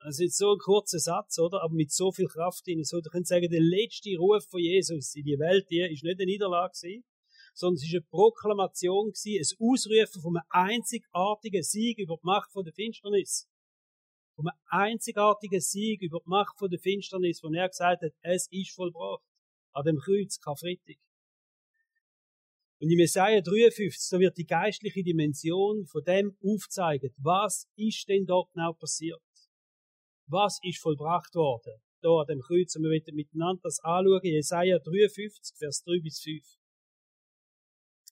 Das 0.00 0.20
ist 0.20 0.36
so 0.36 0.52
ein 0.52 0.58
kurzer 0.58 0.98
Satz, 0.98 1.38
oder? 1.38 1.62
Aber 1.62 1.74
mit 1.74 1.90
so 1.90 2.12
viel 2.12 2.28
Kraft 2.28 2.68
in 2.68 2.84
so, 2.84 3.00
du 3.00 3.10
sagen, 3.24 3.48
der 3.50 3.60
letzte 3.60 4.10
Ruf 4.18 4.44
von 4.48 4.60
Jesus 4.60 5.14
in 5.14 5.24
die 5.24 5.38
Welt, 5.38 5.66
die 5.70 5.80
ist 5.80 6.04
nicht 6.04 6.20
eine 6.20 6.26
Niederlage 6.26 6.74
gewesen, 6.78 7.04
sondern 7.54 7.76
es 7.76 7.84
ist 7.84 7.94
eine 7.94 8.02
Proklamation 8.02 9.12
gewesen, 9.12 9.40
ein 9.40 9.66
Ausrufen 9.66 10.20
von 10.20 10.36
einem 10.36 10.44
einzigartigen 10.50 11.62
Sieg 11.62 11.98
über 11.98 12.16
die 12.16 12.26
Macht 12.26 12.52
von 12.52 12.64
der 12.64 12.74
Finsternis. 12.74 13.48
Von 14.36 14.48
einem 14.48 14.58
einzigartigen 14.66 15.60
Sieg 15.60 16.02
über 16.02 16.20
die 16.20 16.28
Macht 16.28 16.58
von 16.58 16.70
der 16.70 16.78
Finsternis, 16.78 17.42
wo 17.42 17.52
er 17.52 17.68
gesagt 17.68 18.02
hat, 18.02 18.12
es 18.22 18.48
ist 18.50 18.74
vollbracht. 18.74 19.22
An 19.72 19.84
dem 19.84 19.98
Kreuz, 19.98 20.38
Karfreitag. 20.40 20.98
Und 22.80 22.90
in 22.90 22.98
Jesaja 22.98 23.40
53, 23.40 23.98
so 23.98 24.18
wird 24.18 24.36
die 24.36 24.46
geistliche 24.46 25.02
Dimension 25.02 25.86
von 25.86 26.04
dem 26.04 26.36
aufzeigen, 26.42 27.14
was 27.16 27.68
ist 27.76 28.08
denn 28.08 28.26
dort 28.26 28.52
genau 28.52 28.72
passiert 28.72 29.20
was 30.26 30.58
ist 30.62 30.80
vollbracht 30.80 31.34
worden. 31.34 31.80
Da 32.00 32.20
an 32.20 32.26
dem 32.26 32.40
Kreuz. 32.40 32.76
Und 32.76 32.82
wir 32.82 32.90
werden 32.90 33.14
miteinander 33.14 33.60
das 33.62 33.80
anschauen. 33.80 34.20
Jesaja 34.22 34.78
53, 34.78 35.56
Vers 35.56 35.82
3 35.84 36.00
bis 36.00 36.20
5. 36.20 36.42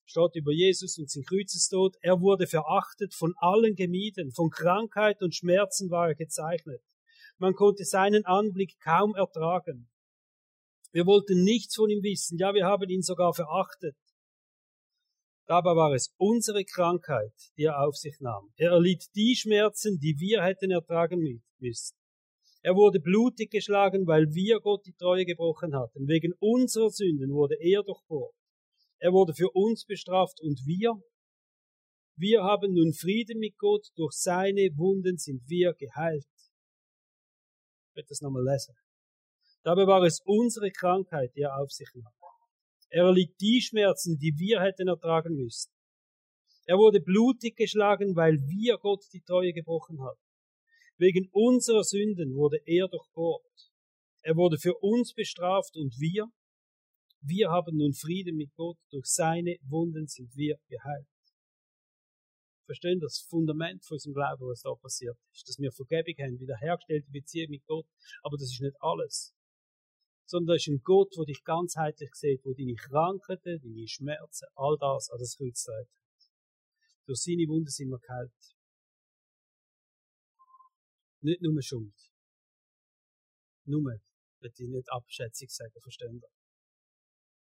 Steht 0.04 0.34
über 0.34 0.52
Jesus 0.52 0.98
und 0.98 1.10
sein 1.10 1.22
Kreuzestod. 1.24 1.96
Er 2.00 2.20
wurde 2.20 2.46
verachtet, 2.46 3.14
von 3.14 3.34
allen 3.36 3.74
gemieden, 3.74 4.32
von 4.32 4.50
Krankheit 4.50 5.22
und 5.22 5.34
Schmerzen 5.34 5.90
war 5.90 6.08
er 6.08 6.14
gezeichnet. 6.14 6.82
Man 7.38 7.54
konnte 7.54 7.84
seinen 7.84 8.24
Anblick 8.24 8.78
kaum 8.80 9.14
ertragen. 9.14 9.88
Wir 10.92 11.06
wollten 11.06 11.42
nichts 11.42 11.74
von 11.76 11.88
ihm 11.88 12.02
wissen. 12.02 12.38
Ja, 12.38 12.52
wir 12.54 12.66
haben 12.66 12.88
ihn 12.88 13.02
sogar 13.02 13.32
verachtet. 13.32 13.96
Dabei 15.46 15.74
war 15.74 15.92
es 15.92 16.14
unsere 16.18 16.64
Krankheit, 16.64 17.34
die 17.56 17.64
er 17.64 17.82
auf 17.82 17.96
sich 17.96 18.20
nahm. 18.20 18.52
Er 18.56 18.72
erlitt 18.72 19.06
die 19.14 19.34
Schmerzen, 19.36 19.98
die 19.98 20.16
wir 20.18 20.42
hätten 20.42 20.70
ertragen 20.70 21.42
müssen. 21.58 21.96
Er 22.62 22.76
wurde 22.76 23.00
blutig 23.00 23.50
geschlagen, 23.50 24.06
weil 24.06 24.32
wir 24.34 24.60
Gott 24.60 24.86
die 24.86 24.94
Treue 24.94 25.24
gebrochen 25.24 25.74
hatten. 25.74 26.06
Wegen 26.06 26.32
unserer 26.38 26.90
Sünden 26.90 27.32
wurde 27.32 27.56
er 27.60 27.82
durchbohrt. 27.82 28.34
Er 29.02 29.12
wurde 29.12 29.34
für 29.34 29.50
uns 29.50 29.84
bestraft 29.84 30.40
und 30.40 30.64
wir, 30.64 30.94
wir 32.16 32.44
haben 32.44 32.72
nun 32.72 32.92
Frieden 32.92 33.40
mit 33.40 33.58
Gott. 33.58 33.88
Durch 33.96 34.14
seine 34.14 34.70
Wunden 34.76 35.18
sind 35.18 35.42
wir 35.48 35.74
geheilt. 35.74 36.24
Ich 37.88 37.96
werde 37.96 38.06
das 38.08 38.20
nochmal 38.20 38.44
lesen. 38.44 38.76
Dabei 39.64 39.88
war 39.88 40.04
es 40.04 40.20
unsere 40.24 40.70
Krankheit, 40.70 41.32
die 41.34 41.40
er 41.40 41.58
auf 41.58 41.72
sich 41.72 41.88
nahm. 41.94 42.12
Er 42.90 43.06
erlitt 43.06 43.40
die 43.40 43.60
Schmerzen, 43.60 44.18
die 44.18 44.34
wir 44.36 44.60
hätten 44.60 44.86
ertragen 44.86 45.34
müssen. 45.34 45.72
Er 46.66 46.78
wurde 46.78 47.00
blutig 47.00 47.56
geschlagen, 47.56 48.14
weil 48.14 48.34
wir 48.34 48.78
Gott 48.78 49.02
die 49.12 49.22
Treue 49.22 49.52
gebrochen 49.52 50.00
hatten. 50.00 50.22
Wegen 50.96 51.28
unserer 51.32 51.82
Sünden 51.82 52.36
wurde 52.36 52.60
er 52.66 52.86
durchbohrt. 52.86 53.72
Er 54.20 54.36
wurde 54.36 54.58
für 54.58 54.76
uns 54.78 55.12
bestraft 55.12 55.76
und 55.76 55.98
wir, 55.98 56.30
wir 57.22 57.50
haben 57.50 57.76
nun 57.76 57.92
Frieden 57.92 58.36
mit 58.36 58.52
Gott. 58.54 58.78
Durch 58.90 59.06
seine 59.06 59.56
Wunden 59.62 60.06
sind 60.08 60.34
wir 60.34 60.58
geheilt. 60.68 61.06
Verstehen 62.66 63.00
das 63.00 63.20
Fundament 63.28 63.84
von 63.84 63.94
unserem 63.94 64.14
Glauben, 64.14 64.48
was 64.48 64.62
da 64.62 64.74
passiert 64.74 65.16
ist. 65.32 65.48
Dass 65.48 65.58
wir 65.58 65.70
Vergebung 65.72 66.14
haben, 66.18 66.40
wiederhergestellte 66.40 67.10
Beziehung 67.10 67.50
mit 67.50 67.64
Gott. 67.66 67.86
Aber 68.22 68.36
das 68.36 68.50
ist 68.50 68.60
nicht 68.60 68.76
alles. 68.80 69.34
Sondern 70.26 70.54
das 70.54 70.62
ist 70.62 70.68
ein 70.68 70.82
Gott, 70.82 71.14
der 71.16 71.24
dich 71.24 71.44
ganzheitlich 71.44 72.10
sieht, 72.14 72.44
wo 72.44 72.54
deine 72.54 72.74
Krankheiten, 72.74 73.60
deine 73.62 73.86
Schmerzen, 73.86 74.46
all 74.54 74.76
das 74.78 75.10
an 75.10 75.18
das 75.18 75.36
Kreuz 75.36 75.62
trägt. 75.62 75.90
Durch 77.06 77.20
seine 77.20 77.46
Wunden 77.48 77.68
sind 77.68 77.90
wir 77.90 77.98
geheilt. 77.98 78.32
Nicht 81.20 81.42
nur 81.42 81.62
Schuld. 81.62 81.94
Nur, 83.64 84.00
wird 84.40 84.58
ich 84.58 84.68
nicht 84.68 84.90
abschätzig 84.90 85.50
sagen, 85.50 85.80
verstehen 85.80 86.18
Sie? 86.18 86.41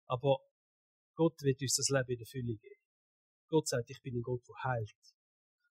Aber 0.09 0.39
Gott 1.15 1.41
wird 1.43 1.61
uns 1.61 1.77
das 1.77 1.89
Leben 1.91 2.13
in 2.13 2.19
der 2.19 2.27
Fülle 2.27 2.57
geben. 2.57 2.83
Gott 3.49 3.69
sagt, 3.69 3.91
ich 3.91 4.01
bin 4.03 4.17
ein 4.17 4.23
Gott, 4.23 4.43
der 4.49 4.65
heilt. 4.65 5.15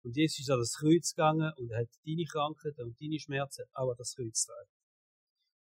Und 0.04 0.15
Jesus 0.15 0.39
ist 0.39 0.50
an 0.50 0.60
das 0.60 0.74
Kreuz 0.74 1.13
gegangen 1.13 1.52
und 1.58 1.72
hat 1.74 1.89
deine 2.06 2.26
Krankheiten 2.26 2.84
und 2.84 3.00
deine 3.00 3.20
Schmerzen 3.20 3.65
auch 3.74 3.91
an 3.91 3.96
das 3.98 4.15
Kreuz 4.15 4.46
getragen. 4.46 4.70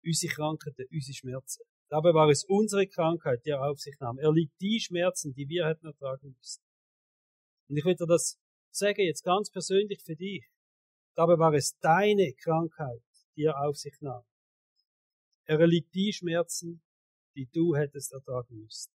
Unsere 0.04 0.34
Krankheiten, 0.34 0.86
unsere 0.92 1.14
Schmerzen. 1.14 1.64
Dabei 1.90 2.14
war 2.14 2.30
es 2.30 2.46
unsere 2.46 2.88
Krankheit, 2.88 3.46
die 3.46 3.50
er 3.50 3.62
auf 3.62 3.80
sich 3.80 3.96
nahm. 4.00 4.18
Er 4.20 4.32
litt 4.32 4.52
die 4.62 4.80
Schmerzen, 4.80 5.34
die 5.34 5.48
wir 5.50 5.68
hätten 5.68 5.88
ertragen 5.88 6.36
müssen. 6.38 6.64
Und 7.68 7.78
ich 7.78 7.86
will 7.86 7.96
dir 7.96 8.08
das 8.08 8.40
sagen, 8.72 9.02
jetzt 9.02 9.24
ganz 9.24 9.52
persönlich 9.52 10.02
für 10.02 10.16
dich. 10.16 10.48
Dabei 11.16 11.38
war 11.38 11.54
es 11.54 11.78
deine 11.80 12.34
Krankheit, 12.34 13.04
die 13.36 13.44
er 13.44 13.60
auf 13.60 13.76
sich 13.76 13.98
nahm. 14.00 14.24
Er 15.46 15.60
erlitt 15.60 15.94
die 15.94 16.14
Schmerzen, 16.14 16.82
die 17.36 17.48
du 17.48 17.76
hättest 17.76 18.12
ertragen 18.14 18.58
müssen. 18.58 18.92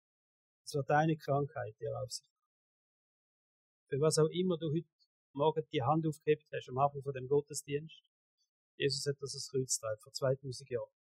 Es 0.65 0.75
war 0.75 0.85
deine 0.85 1.17
Krankheit, 1.17 1.75
die 1.79 1.85
er 1.85 2.03
auf 2.03 2.11
sich 2.11 2.25
nahm. 2.25 3.89
Für 3.89 4.01
was 4.01 4.19
auch 4.19 4.29
immer 4.29 4.57
du 4.59 4.73
heute 4.73 4.89
Morgen 5.35 5.67
die 5.73 5.83
Hand 5.83 6.07
aufgehebt 6.07 6.47
hast 6.53 6.69
am 6.69 6.79
Anfang 6.79 7.03
von 7.03 7.15
dem 7.15 7.27
Gottesdienst. 7.27 8.03
Jesus 8.77 9.07
hat 9.07 9.17
das 9.21 9.35
als 9.35 9.49
Kreuz 9.49 9.77
getragen, 9.77 10.01
vor 10.03 10.13
2000 10.13 10.71
Jahren. 10.71 10.93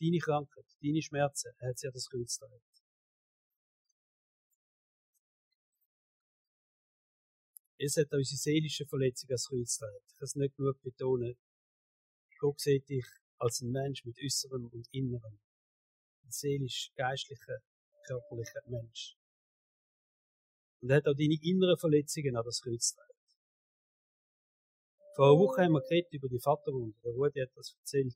Deine 0.00 0.18
Krankheit, 0.18 0.66
deine 0.82 1.02
Schmerzen, 1.02 1.52
er 1.58 1.70
hat 1.70 1.78
sie 1.78 1.86
an 1.86 1.92
das 1.92 2.08
Kreuz 2.08 2.38
getragen. 2.38 2.62
Es 7.80 7.96
hat 7.96 8.12
unsere 8.12 8.36
seelische 8.36 8.86
Verletzung 8.86 9.30
als 9.30 9.46
Kreuz 9.46 9.78
getragen. 9.78 10.04
Ich 10.08 10.14
kann 10.16 10.24
es 10.24 10.34
nicht 10.34 10.56
genug 10.56 10.82
betonen. 10.82 11.36
Gott 12.38 12.60
sieht 12.60 12.88
dich 12.88 13.06
als 13.38 13.60
ein 13.60 13.70
Mensch 13.70 14.04
mit 14.04 14.18
äußerem 14.20 14.66
und 14.66 14.88
innerem. 14.92 15.38
Seelisch, 16.30 16.92
geistlicher, 16.96 17.58
körperlicher 18.06 18.60
Mensch. 18.66 19.16
Und 20.80 20.90
er 20.90 20.96
hat 20.98 21.06
auch 21.06 21.16
deine 21.16 21.38
inneren 21.42 21.78
Verletzungen 21.78 22.36
an 22.36 22.44
das 22.44 22.60
Kreuz 22.60 22.94
getragen. 22.94 23.18
Vor 25.14 25.26
einer 25.26 25.38
Woche 25.38 25.62
haben 25.62 25.72
wir 25.72 25.80
geredet 25.82 26.12
über 26.12 26.28
die 26.28 26.38
Vaterwunde. 26.38 26.96
Der 27.02 27.12
Rudi 27.12 27.40
hat 27.40 27.50
das 27.56 27.74
erzählt. 27.80 28.14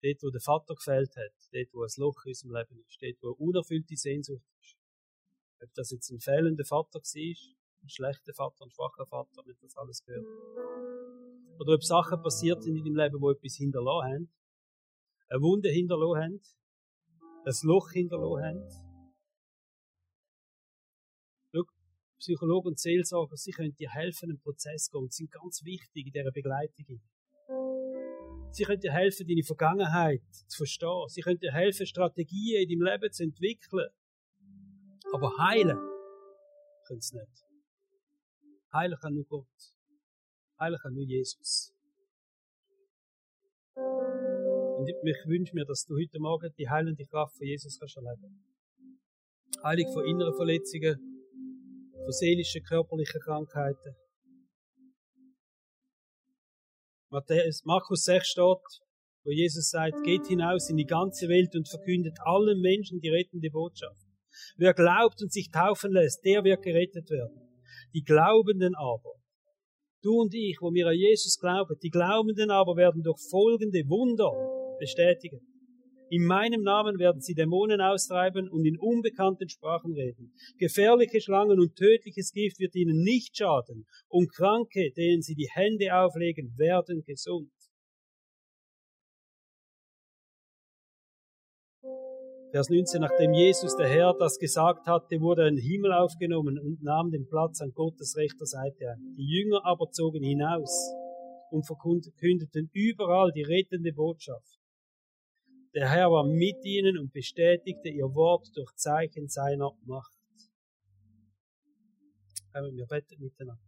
Dort, 0.00 0.22
wo 0.22 0.30
der 0.30 0.40
Vater 0.40 0.74
gefehlt 0.74 1.16
hat, 1.16 1.34
dort, 1.50 1.68
wo 1.72 1.82
ein 1.82 1.90
Loch 1.96 2.24
in 2.24 2.30
unserem 2.30 2.54
Leben 2.54 2.84
ist, 2.86 3.02
dort, 3.02 3.22
wo 3.22 3.26
eine 3.28 3.36
unerfüllte 3.36 3.96
Sehnsucht 3.96 4.46
ist. 4.60 4.76
Ob 5.60 5.74
das 5.74 5.90
jetzt 5.90 6.10
ein 6.10 6.20
fehlender 6.20 6.64
Vater 6.64 7.00
war, 7.00 7.54
ein 7.82 7.88
schlechter 7.88 8.34
Vater, 8.34 8.64
ein 8.64 8.70
schwacher 8.70 9.06
Vater, 9.06 9.42
nicht 9.46 9.62
das 9.62 9.76
alles 9.76 10.04
gehört. 10.04 10.26
Oder 11.58 11.74
ob 11.74 11.82
Sachen 11.82 12.22
passiert 12.22 12.62
sind 12.62 12.76
in 12.76 12.84
deinem 12.84 12.96
Leben, 12.96 13.20
wo 13.20 13.30
etwas 13.30 13.56
hinterlassen 13.56 14.12
haben, 14.12 14.32
eine 15.28 15.40
Wunde 15.40 15.70
hinterlassen 15.70 16.22
haben, 16.22 16.40
ein 17.44 17.54
Loch 17.62 17.90
hinterlassen 17.90 18.44
haben. 18.44 18.68
Schau, 21.52 21.62
Psychologen 22.18 22.68
und 22.68 22.78
Seelsorger, 22.78 23.36
sie 23.36 23.52
können 23.52 23.74
dir 23.74 23.90
helfen, 23.90 24.30
einen 24.30 24.40
Prozess 24.40 24.84
zu 24.84 24.98
gehen, 24.98 25.10
sie 25.10 25.24
sind 25.24 25.32
ganz 25.32 25.64
wichtig 25.64 26.06
in 26.06 26.12
dieser 26.12 26.32
Begleitung. 26.32 27.00
Sie 28.54 28.62
können 28.62 28.80
dir 28.80 28.92
helfen, 28.92 29.26
deine 29.26 29.42
Vergangenheit 29.42 30.22
zu 30.46 30.58
verstehen. 30.58 31.08
Sie 31.08 31.22
können 31.22 31.40
dir 31.40 31.50
helfen, 31.50 31.86
Strategien 31.86 32.62
in 32.62 32.78
deinem 32.78 33.00
Leben 33.00 33.12
zu 33.12 33.24
entwickeln. 33.24 33.88
Aber 35.12 35.36
heilen 35.38 35.78
können 36.86 37.00
sie 37.00 37.16
nicht. 37.16 37.44
Heilig 38.72 39.00
kann 39.00 39.14
nur 39.14 39.24
Gott. 39.24 39.74
Heilig 40.60 40.80
kann 40.80 40.94
nur 40.94 41.04
Jesus. 41.04 41.74
Und 44.76 44.88
ich 44.88 44.96
wünsche 45.26 45.54
mir, 45.54 45.64
dass 45.64 45.84
du 45.86 45.94
heute 45.94 46.18
Morgen 46.18 46.52
die 46.58 46.68
heilende 46.68 47.04
Kraft 47.04 47.36
von 47.36 47.46
Jesus 47.46 47.78
kannst 47.78 47.96
erleben. 47.96 48.44
Heilig 49.62 49.86
von 49.92 50.04
inneren 50.04 50.34
Verletzungen, 50.34 50.98
von 52.02 52.12
seelischen, 52.12 52.62
körperlichen 52.64 53.20
Krankheiten. 53.20 53.94
Markus 57.64 58.02
6 58.02 58.26
steht, 58.26 58.80
wo 59.22 59.30
Jesus 59.30 59.70
sagt, 59.70 60.02
geht 60.02 60.26
hinaus 60.26 60.68
in 60.68 60.76
die 60.76 60.86
ganze 60.86 61.28
Welt 61.28 61.54
und 61.54 61.68
verkündet 61.68 62.18
allen 62.24 62.60
Menschen 62.60 63.00
die 63.00 63.10
rettende 63.10 63.50
Botschaft. 63.50 64.02
Wer 64.56 64.74
glaubt 64.74 65.22
und 65.22 65.32
sich 65.32 65.50
taufen 65.52 65.92
lässt, 65.92 66.24
der 66.24 66.42
wird 66.42 66.62
gerettet 66.62 67.08
werden. 67.10 67.40
Die 67.94 68.02
Glaubenden 68.02 68.74
aber, 68.74 69.14
du 70.02 70.22
und 70.22 70.34
ich, 70.34 70.58
wo 70.60 70.74
wir 70.74 70.88
an 70.88 70.96
Jesus 70.96 71.38
glauben, 71.38 71.78
die 71.80 71.90
Glaubenden 71.90 72.50
aber 72.50 72.76
werden 72.76 73.04
durch 73.04 73.20
folgende 73.30 73.88
Wunder 73.88 74.32
bestätigen. 74.78 75.40
In 76.10 76.26
meinem 76.26 76.62
Namen 76.62 76.98
werden 76.98 77.20
sie 77.20 77.34
Dämonen 77.34 77.80
austreiben 77.80 78.48
und 78.48 78.64
in 78.66 78.78
unbekannten 78.78 79.48
Sprachen 79.48 79.94
reden. 79.94 80.32
Gefährliche 80.58 81.20
Schlangen 81.20 81.58
und 81.58 81.76
tödliches 81.76 82.30
Gift 82.32 82.60
wird 82.60 82.74
ihnen 82.74 83.02
nicht 83.02 83.36
schaden, 83.36 83.86
und 84.08 84.32
Kranke, 84.32 84.92
denen 84.96 85.22
sie 85.22 85.34
die 85.34 85.48
Hände 85.52 85.96
auflegen, 85.96 86.54
werden 86.56 87.02
gesund. 87.04 87.50
Vers 92.52 92.70
19, 92.70 93.00
nachdem 93.00 93.34
Jesus, 93.34 93.74
der 93.74 93.88
Herr, 93.88 94.14
das 94.16 94.38
gesagt 94.38 94.86
hatte, 94.86 95.20
wurde 95.20 95.42
er 95.42 95.48
in 95.48 95.56
den 95.56 95.64
Himmel 95.64 95.92
aufgenommen 95.92 96.56
und 96.60 96.80
nahm 96.84 97.10
den 97.10 97.26
Platz 97.26 97.60
an 97.60 97.72
Gottes 97.74 98.14
rechter 98.16 98.46
Seite 98.46 98.90
ein. 98.90 99.14
Die 99.18 99.26
Jünger 99.26 99.64
aber 99.64 99.90
zogen 99.90 100.22
hinaus 100.22 100.94
und 101.50 101.66
verkündeten 101.66 102.70
überall 102.72 103.32
die 103.32 103.42
rettende 103.42 103.92
Botschaft. 103.92 104.63
Der 105.74 105.90
Herr 105.90 106.08
war 106.10 106.24
mit 106.24 106.64
ihnen 106.64 106.98
und 106.98 107.12
bestätigte 107.12 107.88
ihr 107.88 108.14
Wort 108.14 108.48
durch 108.54 108.72
Zeichen 108.76 109.28
seiner 109.28 109.72
Macht. 109.84 110.16
Wir 112.52 112.86
beten 112.86 113.20
miteinander. 113.20 113.60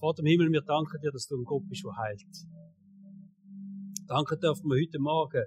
Vater 0.00 0.20
im 0.20 0.26
Himmel, 0.26 0.50
wir 0.50 0.62
danken 0.62 0.98
dir, 1.02 1.10
dass 1.12 1.26
du 1.26 1.36
ein 1.36 1.44
Gott 1.44 1.68
bist, 1.68 1.84
der 1.84 1.94
heilt. 1.94 2.24
Danke 4.08 4.38
dürfen 4.38 4.70
wir 4.70 4.80
heute 4.80 4.98
Morgen 4.98 5.44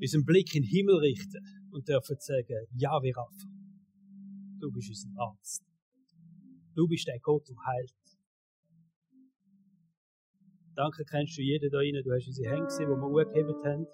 unseren 0.00 0.24
Blick 0.24 0.54
in 0.54 0.62
den 0.62 0.70
Himmel 0.70 0.98
richten 0.98 1.44
und 1.72 1.88
dürfen 1.88 2.16
sagen, 2.20 2.66
ja, 2.76 3.02
wir 3.02 3.16
Rafa, 3.16 3.48
du 4.60 4.70
bist 4.70 4.90
unser 4.90 5.20
Arzt. 5.20 5.64
Du 6.76 6.86
bist 6.86 7.08
der 7.08 7.18
Gott, 7.18 7.48
der 7.48 7.56
heilt. 7.66 7.92
Danke 10.76 11.04
kennst 11.04 11.38
du 11.38 11.42
jeden 11.42 11.70
da 11.70 11.78
rein. 11.78 12.02
Du 12.02 12.10
hast 12.10 12.26
unsere 12.26 12.50
Hände 12.50 12.64
gesehen, 12.66 12.90
die 12.90 12.96
wir 12.96 13.02
hochgehebt 13.02 13.64
haben. 13.64 13.86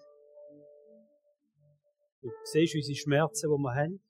Du 2.23 2.31
siehst 2.45 2.75
unsere 2.75 2.97
Schmerzen, 2.97 3.51
die 3.51 3.63
wir 3.63 3.75
haben. 3.75 4.01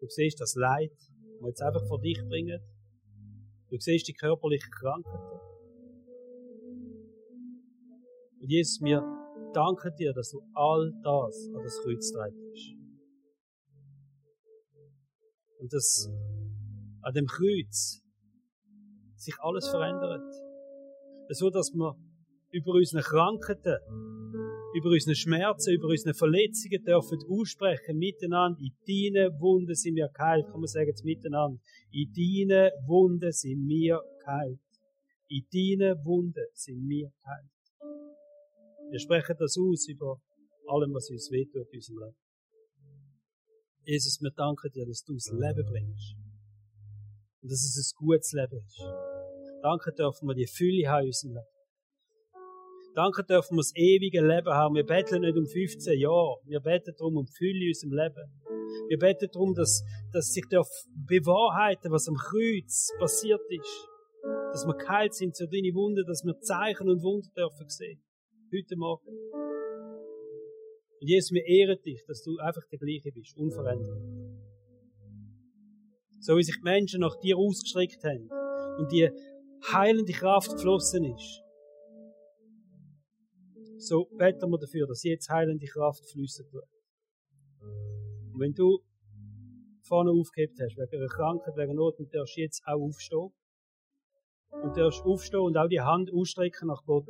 Du 0.00 0.06
siehst 0.08 0.40
das 0.40 0.54
Leid, 0.54 0.92
das 0.92 1.40
wir 1.40 1.48
jetzt 1.48 1.62
einfach 1.62 1.86
vor 1.88 2.00
dich 2.00 2.20
bringen. 2.28 2.60
Du 3.70 3.78
siehst 3.78 4.08
die 4.08 4.12
körperlichen 4.12 4.70
Krankheiten. 4.70 5.40
Und 8.40 8.48
Jesus, 8.48 8.80
wir 8.82 9.00
danken 9.52 9.94
dir, 9.96 10.12
dass 10.12 10.30
du 10.30 10.40
all 10.54 10.92
das 11.02 11.50
an 11.54 11.62
das 11.62 11.78
Kreuz 11.82 12.12
treibst. 12.12 12.74
Und 15.58 15.72
dass 15.72 16.08
an 17.02 17.14
dem 17.14 17.26
Kreuz 17.26 18.02
sich 19.16 19.34
alles 19.40 19.68
verändert. 19.68 20.47
So, 21.30 21.50
dass 21.50 21.72
wir 21.74 21.94
über 22.52 22.72
unsere 22.72 23.02
Krankheiten, 23.02 23.76
über 24.74 24.90
unsere 24.90 25.14
Schmerzen, 25.14 25.74
über 25.74 25.88
unsere 25.88 26.14
Verletzungen 26.14 26.82
dürfen 26.84 27.18
aussprechen 27.28 27.98
miteinander. 27.98 28.58
In 28.60 28.72
deinen 28.86 29.40
Wunden 29.40 29.74
sind 29.74 29.96
wir 29.96 30.08
geheilt. 30.08 30.46
Kann 30.46 30.60
man 30.60 30.66
sagen 30.66 30.88
jetzt 30.88 31.04
miteinander. 31.04 31.60
In 31.90 32.12
deinen 32.12 32.70
Wunden 32.86 33.32
sind 33.32 33.68
wir 33.68 34.00
geheilt. 34.20 34.60
In 35.28 35.44
deinen 35.52 36.04
Wunden 36.04 36.46
sind 36.54 36.88
wir 36.88 37.10
geheilt. 37.20 37.50
Wir 38.90 38.98
sprechen 38.98 39.36
das 39.38 39.58
aus 39.58 39.86
über 39.88 40.20
allem, 40.68 40.94
was 40.94 41.10
uns 41.10 41.30
wehtut 41.30 41.68
in 41.70 41.78
unserem 41.78 41.98
Leben. 41.98 42.16
Jesus, 43.84 44.20
wir 44.20 44.30
danken 44.30 44.70
dir, 44.72 44.86
dass 44.86 45.02
du 45.04 45.14
das 45.14 45.30
Leben 45.30 45.66
bringst. 45.66 46.16
Und 47.42 47.50
dass 47.50 47.62
es 47.62 47.94
ein 47.94 48.06
gutes 48.06 48.32
Leben 48.32 48.64
ist. 48.64 49.07
Danke 49.62 49.92
dürfen 49.92 50.28
wir 50.28 50.34
die 50.34 50.46
Fülle 50.46 50.88
haben 50.88 51.02
in 51.02 51.08
unserem 51.08 51.34
Leben. 51.34 51.46
Danke 52.94 53.24
dürfen 53.24 53.54
wir 53.56 53.62
das 53.62 53.72
ewige 53.76 54.20
Leben 54.20 54.50
haben. 54.50 54.74
Wir 54.74 54.84
betteln 54.84 55.22
nicht 55.22 55.36
um 55.36 55.46
15 55.46 55.98
Jahre. 55.98 56.36
Wir 56.44 56.60
beten 56.60 56.94
darum 56.98 57.16
um 57.16 57.26
Fülle 57.26 57.64
in 57.64 57.68
unserem 57.68 57.92
Leben. 57.92 58.42
Wir 58.88 58.98
beten 58.98 59.28
darum, 59.32 59.54
dass, 59.54 59.84
dass 60.12 60.32
sich 60.32 60.44
bewahrheiten, 60.48 61.92
was 61.92 62.08
am 62.08 62.16
Kreuz 62.16 62.90
passiert 62.98 63.40
ist. 63.50 63.88
Dass 64.52 64.66
wir 64.66 64.74
geheilt 64.74 65.14
sind 65.14 65.36
zu 65.36 65.46
deinen 65.46 65.74
Wunden, 65.74 66.04
dass 66.06 66.24
wir 66.24 66.38
Zeichen 66.40 66.88
und 66.88 67.02
Wunder 67.02 67.28
dürfen 67.36 67.68
sehen 67.68 68.02
heute 68.52 68.76
Morgen. 68.76 69.06
Und 71.00 71.06
Jesus, 71.06 71.30
wir 71.32 71.44
ehren 71.46 71.78
dich, 71.84 72.02
dass 72.06 72.22
du 72.22 72.36
einfach 72.38 72.62
der 72.72 72.78
gleiche 72.78 73.12
bist, 73.12 73.36
unverändert. 73.36 74.00
So 76.20 76.36
wie 76.36 76.42
sich 76.42 76.56
die 76.56 76.64
Menschen 76.64 77.00
nach 77.00 77.16
dir 77.20 77.36
ausgestreckt 77.36 78.02
haben 78.04 78.28
und 78.78 78.90
die 78.90 79.08
heilende 79.72 80.12
Kraft 80.12 80.50
geflossen 80.52 81.04
ist, 81.04 81.42
so 83.78 84.06
beten 84.16 84.50
wir 84.50 84.58
dafür, 84.58 84.86
dass 84.86 85.02
jetzt 85.04 85.28
heilende 85.28 85.66
Kraft 85.66 86.04
fließen 86.10 86.46
wird. 86.52 86.68
Und 88.32 88.40
wenn 88.40 88.52
du 88.52 88.80
vorne 89.82 90.10
aufgehebt 90.10 90.58
hast, 90.60 90.76
wegen 90.76 91.02
einer 91.02 91.08
Krankheit, 91.08 91.56
wegen 91.56 91.74
Not, 91.74 91.98
dann 91.98 92.08
darfst 92.10 92.36
du 92.36 92.40
jetzt 92.40 92.62
auch 92.66 92.80
aufstehen. 92.80 93.32
Und 94.50 94.76
darfst 94.76 95.02
aufstehen 95.04 95.40
und 95.40 95.56
auch 95.56 95.68
die 95.68 95.80
Hand 95.80 96.12
ausstrecken 96.12 96.68
nach 96.68 96.82
Gott. 96.84 97.06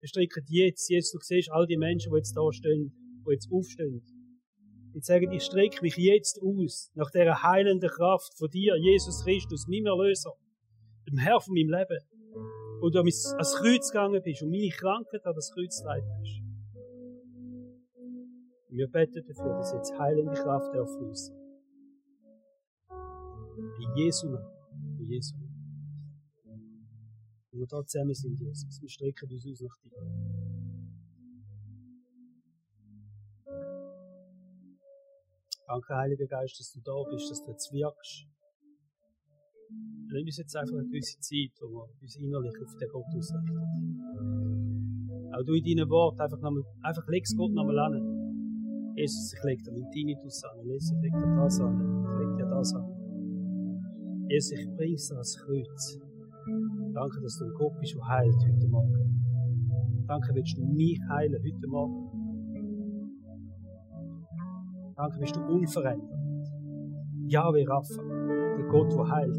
Wir 0.00 0.08
strecken 0.08 0.44
jetzt, 0.48 0.88
jetzt, 0.90 1.14
du 1.14 1.18
siehst 1.20 1.50
all 1.50 1.66
die 1.66 1.76
Menschen, 1.76 2.12
die 2.12 2.16
jetzt 2.16 2.36
da 2.36 2.52
stehen, 2.52 2.92
die 3.26 3.32
jetzt 3.32 3.50
aufstehen. 3.50 4.02
Und 4.98 5.04
sagen, 5.04 5.30
ich 5.30 5.44
strecke 5.44 5.80
mich 5.82 5.96
jetzt 5.96 6.42
aus 6.42 6.90
nach 6.96 7.12
der 7.12 7.44
heilenden 7.44 7.88
Kraft 7.88 8.36
von 8.36 8.50
dir, 8.50 8.74
Jesus 8.78 9.22
Christus, 9.22 9.68
meinem 9.68 9.86
Erlöser, 9.86 10.32
dem 11.08 11.18
Herr 11.18 11.40
von 11.40 11.54
meinem 11.54 11.70
Leben. 11.70 12.00
Und 12.80 12.96
du 12.96 12.98
ans 12.98 13.54
Kreuz 13.60 13.92
gegangen 13.92 14.20
bist 14.24 14.42
und 14.42 14.50
meine 14.50 14.70
Krankheit 14.70 15.24
an 15.24 15.36
das 15.36 15.52
Kreuz 15.52 15.78
getragen 15.78 16.04
hast. 16.18 16.42
Wir 18.70 18.88
beten 18.88 19.24
dafür, 19.24 19.54
dass 19.58 19.72
jetzt 19.72 19.96
heilende 19.96 20.32
Kraft 20.32 20.74
erfließt. 20.74 21.32
In 23.78 23.96
Jesu 23.98 24.30
Namen. 24.30 24.98
In 24.98 25.06
Jesu 25.06 25.36
Namen. 25.36 25.54
Und 27.52 27.60
wir 27.60 27.68
da 27.68 27.86
zusammen 27.86 28.14
sind, 28.14 28.36
Jesus. 28.40 28.82
Wir 28.82 28.88
strecken 28.88 29.30
uns 29.30 29.46
aus 29.46 29.60
nach 29.60 29.76
dir. 29.84 30.37
Danke, 35.68 35.94
Heiliger 35.94 36.26
Geist, 36.26 36.58
dass 36.58 36.72
du 36.72 36.80
da 36.80 36.96
bist, 37.12 37.30
dass 37.30 37.44
du 37.44 37.50
jetzt 37.52 37.70
wirkst. 37.70 38.24
Nimm 40.08 40.24
uns 40.24 40.38
jetzt 40.38 40.56
einfach 40.56 40.72
eine 40.72 40.88
gewisse 40.88 41.20
Zeit, 41.20 41.52
wo 41.60 41.68
wir 41.68 41.84
uns 42.00 42.16
innerlich 42.16 42.56
auf 42.64 42.74
den 42.80 42.88
Gott 42.88 43.04
ausrichten. 43.12 44.00
Auch 45.28 45.44
du 45.44 45.52
in 45.52 45.64
deinen 45.64 45.90
Worten 45.90 46.20
einfach, 46.22 46.40
nochmal, 46.40 46.64
einfach 46.80 47.06
legst 47.08 47.36
Gott 47.36 47.52
nochmal 47.52 47.78
an. 47.80 48.00
Jesus, 48.96 49.34
ich 49.34 49.44
leg 49.44 49.62
dir 49.62 49.72
mein 49.72 49.90
Tinnitus 49.92 50.42
an. 50.44 50.64
Jesus, 50.64 50.90
ich 50.96 51.02
leg 51.02 51.12
dir 51.12 51.36
das 51.36 51.60
an. 51.60 51.76
Ich 52.00 52.16
leg 52.16 52.36
dir 52.38 52.48
das 52.48 52.74
an. 52.74 52.86
Jesus, 54.30 54.52
ich 54.52 54.66
bring's 54.74 55.06
dir 55.08 55.14
ans 55.20 55.36
Kreuz. 55.36 56.00
Danke, 56.94 57.20
dass 57.20 57.36
du 57.36 57.44
ein 57.44 57.52
Gott 57.52 57.78
bist, 57.78 57.94
der 57.94 58.08
heilt 58.08 58.40
heute 58.40 58.68
Morgen. 58.68 59.04
Danke, 60.08 60.32
willst 60.32 60.56
du 60.56 60.64
mich 60.64 60.98
heilen 61.10 61.36
heute 61.36 61.68
Morgen. 61.68 62.17
Danke, 64.98 65.20
bist 65.20 65.36
du 65.36 65.40
unverändert. 65.40 66.10
Yahweh 67.28 67.64
Rapha, 67.68 68.02
der 68.56 68.66
Gott, 68.66 68.92
der 68.92 69.08
heilt. 69.08 69.36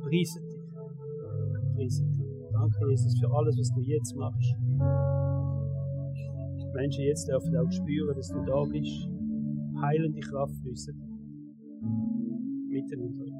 Preise 0.00 0.40
dich. 0.40 0.64
Preise 1.74 2.02
dich. 2.06 2.22
Danke, 2.52 2.88
Jesus, 2.88 3.20
für 3.20 3.30
alles, 3.36 3.54
was 3.58 3.70
du 3.74 3.82
jetzt 3.82 4.16
machst. 4.16 4.56
Die 6.58 6.72
Menschen 6.74 7.04
jetzt 7.04 7.28
dürfen 7.28 7.54
auch 7.54 7.70
spüren, 7.70 8.16
dass 8.16 8.28
du 8.28 8.42
da 8.46 8.64
bist. 8.64 9.10
Heilende 9.82 10.20
Kraft 10.20 10.64
unter 13.02 13.24
uns. 13.24 13.31